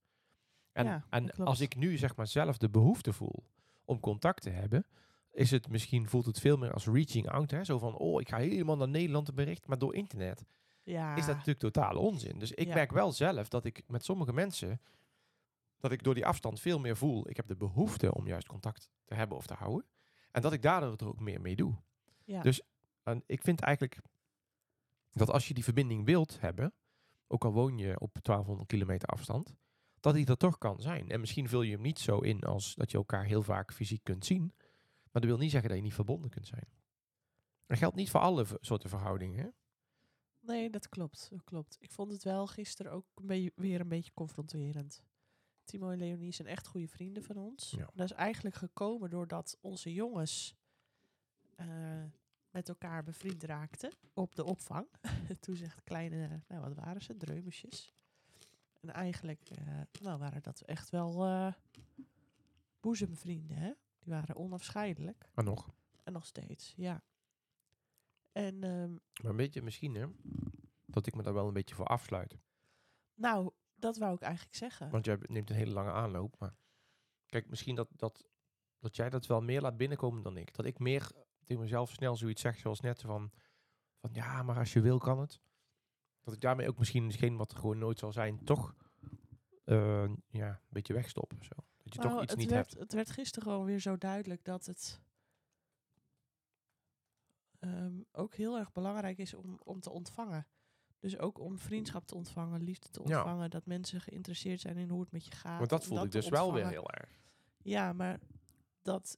[0.72, 3.44] En, Ja, dat en als ik nu zeg maar zelf de behoefte voel
[3.86, 4.86] om contact te hebben...
[5.32, 7.52] is het misschien, voelt het veel meer als reaching out.
[7.52, 7.64] Hè?
[7.64, 10.46] Zo van, oh, ik ga helemaal naar Nederland te bericht, maar door internet
[10.84, 11.16] ja.
[11.16, 12.40] is dat natuurlijk totale onzin.
[12.40, 12.74] Dus ik Ja.
[12.74, 14.82] merk wel zelf dat ik met sommige mensen
[15.78, 17.30] dat ik door die afstand veel meer voel.
[17.30, 19.86] Ik heb de behoefte om juist contact te hebben of te houden.
[20.32, 21.76] En dat ik daardoor er ook meer mee doe.
[22.24, 22.42] Ja.
[22.42, 22.62] Dus
[23.04, 24.02] en ik vind eigenlijk
[25.12, 26.74] dat als je die verbinding wilt hebben,
[27.28, 29.56] ook al woon je op 1200 kilometer afstand,
[30.00, 31.10] dat die er toch kan zijn.
[31.10, 34.04] En misschien vul je hem niet zo in als dat je elkaar heel vaak fysiek
[34.04, 34.54] kunt zien.
[35.12, 36.68] Maar dat wil niet zeggen dat je niet verbonden kunt zijn.
[37.66, 39.40] Dat geldt niet voor alle soorten verhoudingen.
[39.40, 39.50] Hè?
[40.40, 41.28] Nee, dat klopt.
[41.30, 41.78] Dat klopt.
[41.80, 45.04] Ik vond het wel gisteren ook een weer een beetje confronterend.
[45.64, 47.72] Timo en Leonie zijn echt goede vrienden van ons.
[47.78, 47.90] Ja.
[47.94, 50.56] Dat is eigenlijk gekomen doordat onze jongens
[51.56, 52.04] eh,
[52.50, 54.88] met elkaar bevriend raakten op de opvang.
[55.40, 57.94] Toen zegt kleine, nou wat waren ze, dreumesjes.
[58.80, 61.54] En eigenlijk eh, nou, waren dat echt wel eh,
[62.80, 63.72] boezemvrienden, hè?
[64.02, 65.30] Die waren onafscheidelijk.
[65.34, 65.74] Maar nog.
[66.04, 67.04] En nog steeds, ja.
[68.32, 70.08] En ehm, Maar een beetje misschien, hè?
[70.86, 72.38] Dat ik me daar wel een beetje voor afsluit.
[73.14, 74.90] nou, dat wou ik eigenlijk zeggen.
[74.90, 76.36] Want jij neemt een hele lange aanloop.
[76.40, 76.56] Maar
[77.26, 78.26] kijk, misschien dat, dat,
[78.80, 80.56] dat jij dat wel meer laat binnenkomen dan ik.
[80.56, 81.12] Dat ik meer
[81.44, 83.32] tegen mezelf snel zoiets zeg, zoals net van,
[84.00, 85.42] van ja, maar als je wil, kan het.
[86.22, 88.76] Dat ik daarmee ook misschien hetgeen wat er gewoon nooit zal zijn, toch
[89.64, 91.56] eh, ja, een beetje wegstoppen of zo.
[91.96, 92.82] Dat je Nou, toch iets het niet werd, hebt.
[92.82, 95.02] Het werd gisteren gewoon weer zo duidelijk dat het
[97.60, 100.48] ehm, ook heel erg belangrijk is om, om te ontvangen.
[101.00, 103.18] Dus ook om vriendschap te ontvangen, liefde te Ja.
[103.18, 103.50] ontvangen.
[103.50, 105.58] Dat mensen geïnteresseerd zijn in hoe het met je gaat.
[105.58, 107.10] Want dat voelde ik dus wel weer heel erg.
[107.58, 108.20] Ja, maar
[108.82, 109.18] dat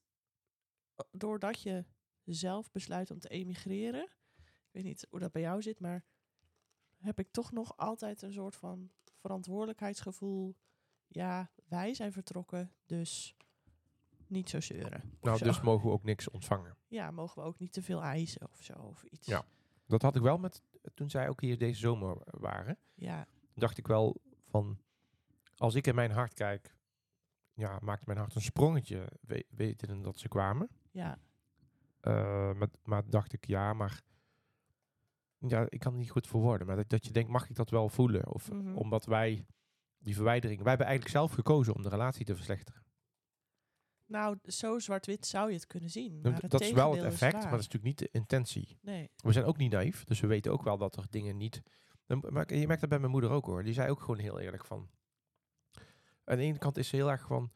[1.11, 1.85] doordat je
[2.23, 4.03] zelf besluit om te emigreren,
[4.35, 6.03] ik weet niet hoe dat bij jou zit, maar
[6.97, 10.55] heb ik toch nog altijd een soort van verantwoordelijkheidsgevoel.
[11.15, 13.35] Ja, wij zijn vertrokken, dus
[14.27, 15.17] niet zo zeuren.
[15.21, 15.45] Nou, zo.
[15.45, 16.77] dus mogen we ook niks ontvangen.
[16.87, 19.27] Ja, mogen we ook niet te veel eisen of zo of iets.
[19.27, 19.45] Ja.
[19.87, 20.61] Dat had ik wel met,
[20.93, 22.77] toen zij ook hier deze zomer waren.
[22.93, 24.15] Ja, dacht ik wel
[24.49, 24.77] van,
[25.57, 26.75] als ik in mijn hart kijk,
[27.53, 30.69] ja, maakte mijn hart een sprongetje, we, weten dat ze kwamen.
[30.91, 31.17] ja,
[31.99, 34.01] Eh, maar, maar dacht ik, ja, maar
[35.37, 36.67] ja, ik kan het niet goed verwoorden.
[36.67, 38.27] Maar dat, dat je denkt, mag ik dat wel voelen?
[38.33, 38.75] Of Mhm.
[38.75, 39.45] omdat wij
[40.03, 42.81] die verwijdering, wij hebben eigenlijk zelf gekozen om de relatie te verslechteren.
[44.05, 46.21] nou, zo zwart-wit zou je het kunnen zien.
[46.21, 48.77] Dat- Maar het dat is wel het effect, maar dat is natuurlijk niet de intentie.
[48.81, 51.61] Nee, We zijn ook niet naïef, dus we weten ook wel dat er dingen niet...
[52.29, 53.63] Maar je merkt dat bij mijn moeder ook hoor.
[53.63, 54.89] Die zei ook gewoon heel eerlijk van...
[56.23, 57.51] Aan de ene kant is ze heel erg van...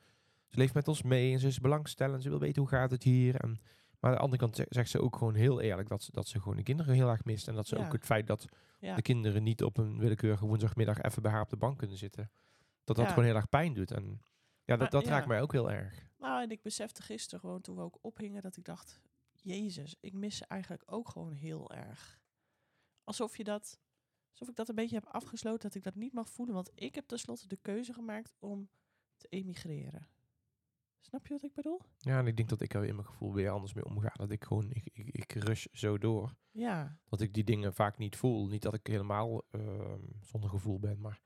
[0.48, 2.24] Ze leeft met ons mee en ze is belangstellend.
[2.24, 3.36] Ze wil weten hoe gaat het hier.
[3.36, 3.62] En,
[4.00, 5.90] maar aan de andere kant ze- zegt ze ook gewoon heel eerlijk...
[5.90, 7.48] dat ze, dat ze gewoon de kinderen heel erg mist.
[7.48, 7.86] En dat ze Ja.
[7.86, 8.46] ook het feit dat
[8.80, 8.96] ja.
[8.96, 11.02] de kinderen niet op een willekeurige woensdagmiddag...
[11.02, 12.32] even bij haar op de bank kunnen zitten.
[12.84, 13.12] Dat dat Ja.
[13.12, 13.92] gewoon heel erg pijn doet.
[13.92, 14.22] En
[14.64, 16.08] ja, dat, dat raakt mij ook heel erg.
[16.18, 19.02] Nou, en ik besefte gisteren gewoon toen we ook ophingen dat ik dacht,
[19.42, 22.20] Jezus, ik mis ze eigenlijk ook gewoon heel erg.
[23.04, 23.80] Alsof je dat,
[24.32, 26.96] alsof ik dat een beetje heb afgesloten dat ik dat niet mag voelen, want ik
[26.96, 28.70] heb tenslotte de keuze gemaakt om
[29.18, 30.08] te emigreren.
[31.08, 31.82] Snap je wat ik bedoel?
[31.98, 34.10] Ja, en ik denk dat ik er in mijn gevoel weer anders mee omga.
[34.14, 36.36] Dat ik gewoon, ik, ik, ik rush zo door.
[36.52, 38.48] Ja, dat ik die dingen vaak niet voel.
[38.48, 41.22] Niet dat ik helemaal ehm, zonder gevoel ben, maar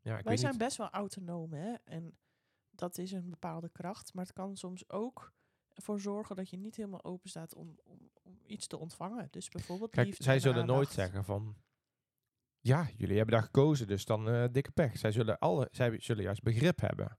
[0.00, 0.60] ja, ik wij zijn niet.
[0.60, 1.74] best wel autonoom, hè?
[1.84, 2.18] En
[2.70, 5.32] dat is een bepaalde kracht, maar het kan soms ook
[5.72, 9.28] ervoor zorgen dat je niet helemaal open staat om, om, om iets te ontvangen.
[9.30, 11.56] Dus bijvoorbeeld Kijk, zij en zullen nooit zeggen van,
[12.60, 14.98] ja, jullie hebben daar gekozen, dus dan eh, dikke pech.
[14.98, 17.18] Zij zullen alle, zij zullen juist begrip hebben.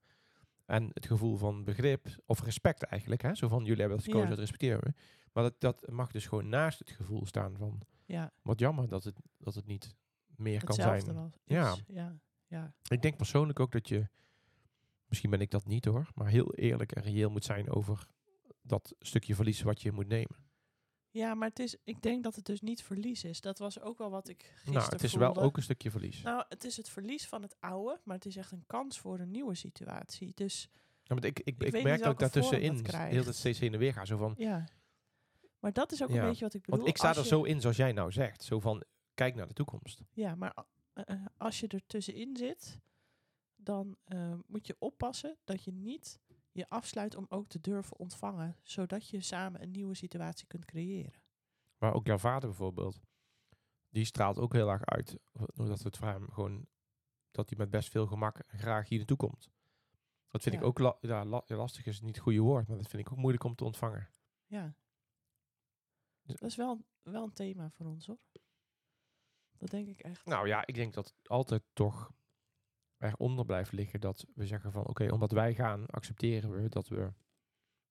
[0.68, 3.36] En het gevoel van begrip, of respect eigenlijk, hè?
[3.36, 4.34] zo van jullie hebben dat gekozen, Ja.
[4.36, 4.94] dat respecteren we.
[5.34, 9.04] Maar dat, dat mag dus gewoon naast het gevoel staan van, Ja, wat jammer dat
[9.04, 9.96] het, dat het niet
[10.36, 11.14] meer kan zijn.
[11.14, 11.32] was.
[11.44, 11.76] Ja.
[11.88, 12.74] ja, ja.
[12.90, 14.08] Ik denk persoonlijk ook dat je,
[15.06, 18.08] misschien ben ik dat niet hoor, maar heel eerlijk en reëel moet zijn over
[18.62, 20.36] dat stukje verlies wat je moet nemen.
[21.12, 23.42] Ja, maar het is, ik denk dat het dus niet verlies is.
[23.42, 25.34] Dat was ook wel wat ik gisteren nou, het is voelde.
[25.34, 26.22] wel ook een stukje verlies.
[26.22, 29.20] Nou, het is het verlies van het oude, maar het is echt een kans voor
[29.20, 30.32] een nieuwe situatie.
[30.36, 30.70] Dus
[31.04, 33.60] Ja, maar ik, ik, ik, merk dat ik welke vorm daartussenin dat heel tijd steeds
[33.60, 34.06] heen en weer ga.
[34.06, 34.66] Zo van, ja.
[35.60, 36.78] Maar dat is ook Ja, een beetje wat ik bedoel.
[36.78, 38.44] want ik sta er zo in zoals jij nou zegt.
[38.44, 38.84] Zo van,
[39.14, 40.02] kijk naar de toekomst.
[40.14, 40.54] Ja, maar
[40.94, 42.80] eh, eh, als je er tussenin zit,
[43.56, 46.20] dan eh, moet je oppassen dat je niet
[46.58, 51.22] je afsluit om ook te durven ontvangen, zodat je samen een nieuwe situatie kunt creëren.
[51.78, 53.00] Maar ook jouw vader bijvoorbeeld,
[53.90, 55.18] die straalt ook heel erg uit.
[55.54, 56.68] Dat het voor hem gewoon,
[57.32, 59.50] dat hij met best veel gemak graag hier naartoe komt.
[60.28, 60.62] Dat vind Ja.
[60.62, 63.06] ik ook, la- ja, la- ja, lastig is niet het goede woord, maar dat vind
[63.06, 64.10] ik ook moeilijk om te ontvangen.
[64.46, 64.76] Ja.
[66.22, 68.18] Dus- Dat is wel, wel een thema voor ons, hoor.
[69.58, 70.26] Dat denk ik echt.
[70.26, 72.12] Nou ja, ik denk dat altijd toch
[72.98, 77.14] eronder blijft liggen dat we zeggen van oké, omdat wij gaan, accepteren we dat we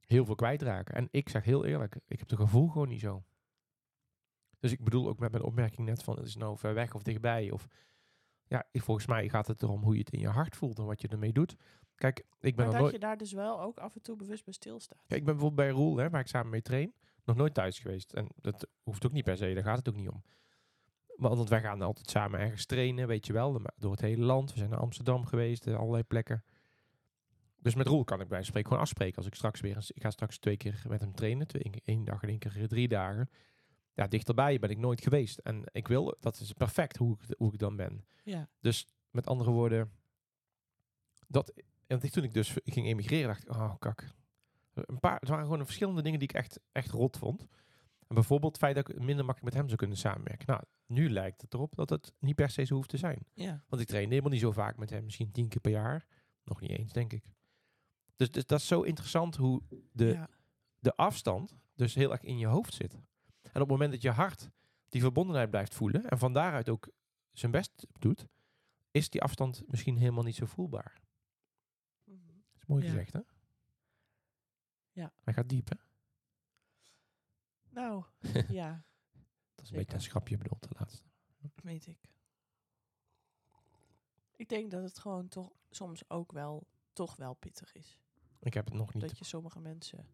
[0.00, 0.94] heel veel kwijtraken.
[0.94, 3.24] En ik zeg heel eerlijk, ik heb het gevoel gewoon niet zo.
[4.58, 7.02] Dus ik bedoel ook met mijn opmerking net van het is nou ver weg of
[7.02, 7.50] dichtbij.
[7.50, 7.66] Of
[8.46, 10.84] ja, ik- volgens mij gaat het erom hoe je het in je hart voelt en
[10.84, 11.56] wat je ermee doet.
[11.94, 14.44] Kijk, ik ben, Maar dat nooit, je daar dus wel ook af en toe bewust
[14.44, 14.98] bij stilstaat.
[15.06, 16.94] Kijk, ik ben bijvoorbeeld bij Roel, hè, waar ik samen mee train,
[17.24, 18.12] nog nooit thuis geweest.
[18.12, 20.22] En dat hoeft ook niet per se, daar gaat het ook niet om.
[21.16, 24.52] Want wij gaan altijd samen ergens trainen, weet je wel, door het hele land.
[24.52, 26.44] We zijn naar Amsterdam geweest, eh, allerlei plekken.
[27.60, 29.16] Dus met Roel kan ik bij spreken gewoon afspreken.
[29.16, 32.04] Als ik straks weer eens, ik ga straks twee keer met hem trainen, twee, één
[32.04, 33.30] dag en één keer drie dagen.
[33.94, 35.38] Ja, dichterbij ben ik nooit geweest.
[35.38, 38.06] En ik wil, dat is perfect hoe ik, hoe ik dan ben.
[38.24, 38.48] Ja.
[38.60, 39.90] Dus met andere woorden,
[41.28, 41.52] dat,
[41.86, 44.14] en toen ik dus ging emigreren, dacht ik, oh kak.
[44.74, 47.46] Een paar, het waren gewoon verschillende dingen die ik echt, echt rot vond.
[48.06, 50.46] En bijvoorbeeld het feit dat ik minder makkelijk met hem zou kunnen samenwerken.
[50.46, 53.26] Nou, nu lijkt het erop dat het niet per se zo hoeft te zijn.
[53.32, 53.64] Ja.
[53.68, 56.06] Want ik train helemaal niet zo vaak met hem, misschien tien keer per jaar.
[56.44, 57.24] Nog niet eens, denk ik.
[58.16, 60.28] Dus, dus dat is zo interessant hoe de, ja.
[60.78, 62.94] de afstand dus heel erg in je hoofd zit.
[63.42, 64.50] En op het moment dat je hart
[64.88, 66.88] die verbondenheid blijft voelen en van daaruit ook
[67.32, 68.26] zijn best doet,
[68.90, 71.00] is die afstand misschien helemaal niet zo voelbaar.
[72.04, 72.26] Mhm.
[72.26, 72.88] Dat is mooi Ja.
[72.90, 73.20] gezegd, hè?
[74.92, 75.12] Ja.
[75.24, 75.76] Hij gaat diep, hè?
[77.76, 78.04] Nou,
[78.48, 78.84] ja,
[79.54, 81.02] Dat is een beetje een schrapje bedoeld, de laatste.
[81.62, 81.98] weet ik.
[84.36, 88.00] Ik denk dat het gewoon toch soms ook wel, toch wel pittig is.
[88.40, 89.02] Ik heb het nog niet.
[89.02, 90.06] Dat je sommige mensen...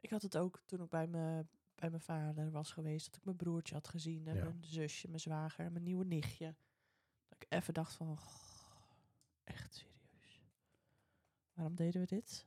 [0.00, 3.06] Ik had het ook toen ik bij, me, bij mijn vader was geweest.
[3.06, 4.26] Dat ik mijn broertje had gezien.
[4.26, 4.42] En Ja.
[4.44, 6.54] mijn zusje, mijn zwager en mijn nieuwe nichtje.
[7.28, 8.16] Dat ik even dacht van...
[8.16, 8.80] "Goh,
[9.44, 10.40] echt serieus.
[11.52, 12.46] Waarom deden we dit?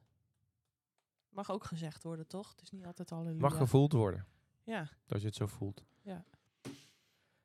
[1.31, 2.49] Mag ook gezegd worden, toch?
[2.49, 3.39] Het is niet altijd halleluja.
[3.39, 4.25] Mag gevoeld worden,
[4.63, 5.83] Ja, dat je het zo voelt.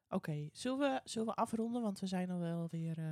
[0.09, 0.49] oké.
[0.53, 1.83] Zullen, we, zullen we afronden?
[1.83, 2.99] Want we zijn al wel weer...
[2.99, 3.05] eh,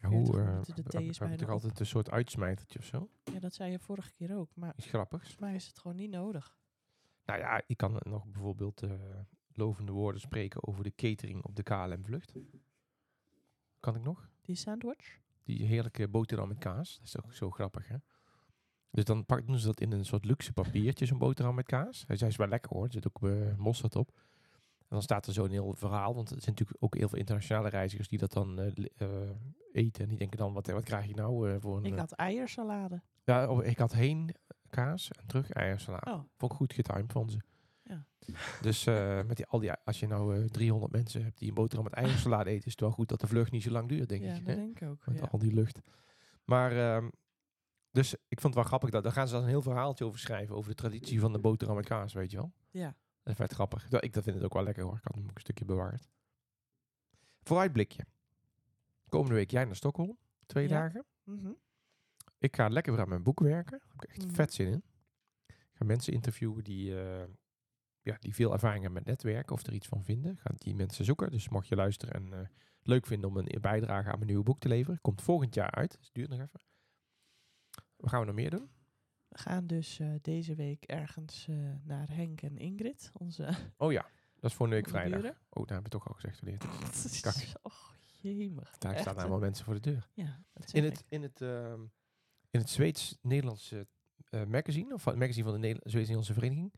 [0.00, 3.10] Ja, 40 hoe, minuten, de thee is bijna toch altijd een soort uitsmijtertje of zo?
[3.32, 4.56] ja, dat zei je vorige keer ook.
[4.56, 5.22] Maar Iets grappigs.
[5.22, 6.56] volgens mij is het gewoon niet nodig.
[7.24, 8.90] Nou ja, ik kan nog bijvoorbeeld eh,
[9.48, 12.32] lovende woorden spreken over de catering op de KLM-vlucht.
[13.80, 14.28] Kan ik nog?
[14.40, 15.20] Die sandwich?
[15.42, 16.98] Die heerlijke boterham met kaas.
[16.98, 17.96] Dat is ook zo grappig, hè?
[18.94, 22.04] Dus dan pak- doen ze dat in een soort luxe papiertje, zo'n boterham met kaas.
[22.06, 22.84] Hij zei, is wel lekker hoor.
[22.84, 24.10] Er zit ook eh mosterd op.
[24.78, 26.14] En dan staat er zo'n heel verhaal.
[26.14, 28.66] Want er zijn natuurlijk ook heel veel internationale reizigers die dat dan eh,
[28.96, 29.08] eh,
[29.72, 30.02] eten.
[30.02, 31.84] En die denken dan, wat, wat krijg je nou voor een...
[31.84, 33.02] Ik had eiersalade.
[33.24, 34.34] ja, oh, ik had heen
[34.70, 36.10] kaas en terug eiersalade.
[36.10, 37.38] Oh, Vond ik goed getimed van ze.
[37.82, 38.06] Ja.
[38.60, 38.84] Dus
[39.26, 41.92] met die, al die, als je nou eh 300 mensen hebt die een boterham met
[41.94, 44.34] eiersalade eten, is het wel goed dat de vlucht niet zo lang duurt, denk ja,
[44.34, 44.46] ik.
[44.46, 44.60] dat hè?
[44.60, 45.06] denk ik ook.
[45.06, 45.28] Met Ja.
[45.30, 45.80] al die lucht.
[46.44, 47.08] Maar, ehm,
[47.94, 50.18] dus ik vond het wel grappig, dat, daar gaan ze dan een heel verhaaltje over
[50.18, 52.52] schrijven, over de traditie van de boterham met kaas, weet je wel.
[52.70, 52.96] ja.
[53.22, 53.84] Dat is vet grappig.
[53.90, 54.96] Ik dat vind het ook wel lekker hoor.
[54.96, 56.08] Ik had hem ook een stukje bewaard.
[57.42, 58.06] Vooruitblikje.
[59.08, 60.18] Komende week jij naar Stockholm.
[60.46, 60.80] Twee Ja.
[60.80, 61.04] dagen.
[61.22, 61.50] Mhm.
[62.38, 63.78] Ik ga lekker weer aan mijn boek werken.
[63.78, 64.34] Daar heb ik echt Mhm.
[64.34, 64.82] vet zin in.
[65.46, 67.28] Ik ga mensen interviewen die, eh,
[68.02, 70.32] ja, die veel ervaring hebben met netwerken of er iets van vinden.
[70.32, 71.30] Ik ga die mensen zoeken.
[71.30, 72.48] Dus mocht je luisteren en eh,
[72.82, 75.00] leuk vinden om een bijdrage aan mijn nieuwe boek te leveren.
[75.00, 75.90] Komt volgend jaar uit.
[75.96, 76.60] Dus het duurt nog even.
[78.04, 78.68] Wat gaan we nog meer doen?
[79.28, 83.10] We gaan dus eh, deze week ergens eh, naar Henk en Ingrid.
[83.12, 84.02] Onze Oh ja,
[84.40, 85.20] dat is volgende week vrijdag.
[85.20, 85.36] buren.
[85.48, 87.20] Oh, daar hebben we toch al gezegd wanneer het is.
[87.20, 87.34] Kak.
[87.62, 87.72] Oh,
[88.20, 88.78] jemig.
[88.78, 90.08] Daar staan allemaal mensen voor de deur.
[90.14, 91.80] Ja, dat In het, in het, ehm,
[92.50, 93.86] in het Zweeds-Nederlandse
[94.30, 96.72] eh, magazine, of het magazine van de Nederla- Zweeds-Nederlandse Vereniging,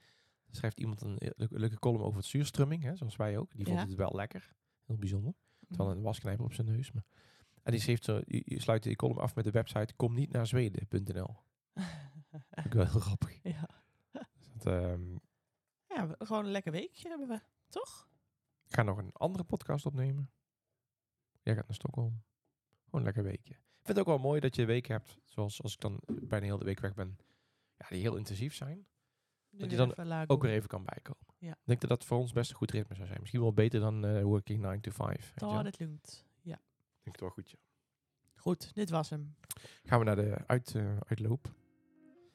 [0.51, 3.57] schrijft iemand een leuke, column over het zuurstrumming, hè, zoals wij ook.
[3.57, 3.85] Die vond Ja.
[3.87, 4.53] het wel lekker.
[4.85, 5.35] Heel bijzonder.
[5.69, 5.97] Had Mhm.
[5.97, 6.93] een wasknijper op zijn neus.
[6.93, 7.05] Maar.
[7.67, 11.37] En die, schreef zo, die sluit die column af met de website komnietnaarzweden.nl.
[12.51, 13.43] Vind ik wel heel grappig.
[13.43, 13.69] ja.
[14.13, 15.17] Dus dat, ehm,
[15.87, 17.41] ja, gewoon een lekker weekje hebben we.
[17.69, 18.09] Toch?
[18.67, 20.31] ik ga nog een andere podcast opnemen.
[21.43, 22.23] Jij gaat naar Stockholm.
[22.85, 23.55] Gewoon een lekker weekje.
[23.55, 26.47] Ik vind het ook wel mooi dat je weken hebt, zoals als ik dan bijna
[26.47, 27.19] heel de week weg ben,
[27.77, 28.87] ja, die heel intensief zijn.
[29.51, 31.27] Nu je dan ook weer even kan bijkomen.
[31.39, 31.53] Ja.
[31.53, 33.21] Ik denk dat dat voor ons best een goed ritme zou zijn.
[33.21, 35.09] Misschien wel beter dan eh, working 9 to 5.
[35.09, 35.59] weet je wel.
[35.59, 36.25] Oh, dat lukt.
[37.07, 37.59] Denk ik het wel goed, ja.
[38.35, 39.35] Goed, dit was hem.
[39.85, 41.49] Gaan we naar de uit, eh, uitloop.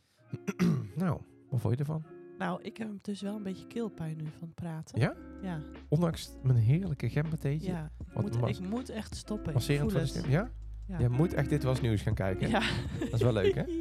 [0.95, 2.03] nou, wat vond je ervan?
[2.37, 4.99] Nou, ik heb dus wel een beetje keelpijn nu van het praten.
[4.99, 5.15] Ja?
[5.41, 7.71] Ja, Ondanks mijn heerlijke gembertheetje.
[7.71, 7.91] ja.
[8.15, 9.53] Ik, moet, ik moet echt stoppen.
[9.53, 10.29] Masserend voor de.
[10.29, 10.51] Ja?
[10.87, 10.99] Ja.
[10.99, 12.49] Je moet echt dit was nieuws gaan kijken.
[12.49, 12.59] Ja.
[12.99, 13.63] Dat is wel leuk, hè?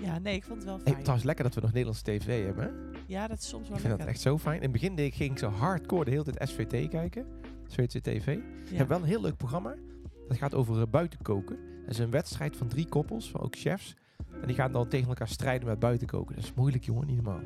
[0.00, 0.96] Ja, nee, ik vond het wel Hey, fijn.
[0.98, 2.64] trouwens, lekker dat we nog Nederlandse tv hebben.
[2.64, 2.98] hè?
[3.06, 4.08] ja, dat is soms wel Ik vind dat lekker.
[4.08, 4.56] echt zo fijn.
[4.56, 7.26] In het begin deed ik, ging ik zo hardcore de hele tijd SVT kijken.
[7.72, 8.26] Zweedse TV.
[8.26, 8.70] Ja.
[8.70, 9.74] Ik heb wel een heel leuk programma.
[10.28, 11.56] Dat gaat over uh, buitenkoken.
[11.80, 13.94] Dat is een wedstrijd van drie koppels, van ook chefs.
[14.40, 16.34] En die gaan dan tegen elkaar strijden met buitenkoken.
[16.34, 17.40] Dat is moeilijk, jongen, niet normaal.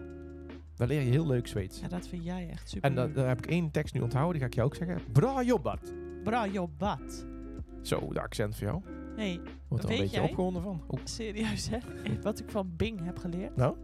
[0.75, 1.81] Daar leer je heel leuk Zweeds.
[1.81, 2.91] Ja, dat vind jij echt super.
[2.91, 5.13] En dan, dan heb ik één tekst nu onthouden, die ga ik jou ook zeggen.
[5.13, 5.93] Bra jobbat.
[6.25, 7.27] Bra jobbat.
[7.83, 8.83] Zo, de accent voor jou.
[9.17, 10.25] Nee, Wordt er een beetje jij?
[10.29, 10.83] opgewonden van.
[10.87, 11.79] Oh, serieus hè?
[12.23, 13.57] Wat ik van Bing heb geleerd.
[13.57, 13.77] Nou?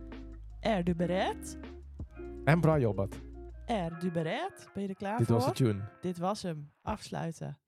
[0.60, 1.58] Er du bereid?
[2.44, 3.20] en bra jobbat.
[3.72, 4.68] Er du bereid?
[4.74, 5.36] Ben je er klaar Dit voor?
[5.36, 5.80] was de tune.
[6.00, 6.72] Dit was hem.
[6.82, 7.58] Afsluiten.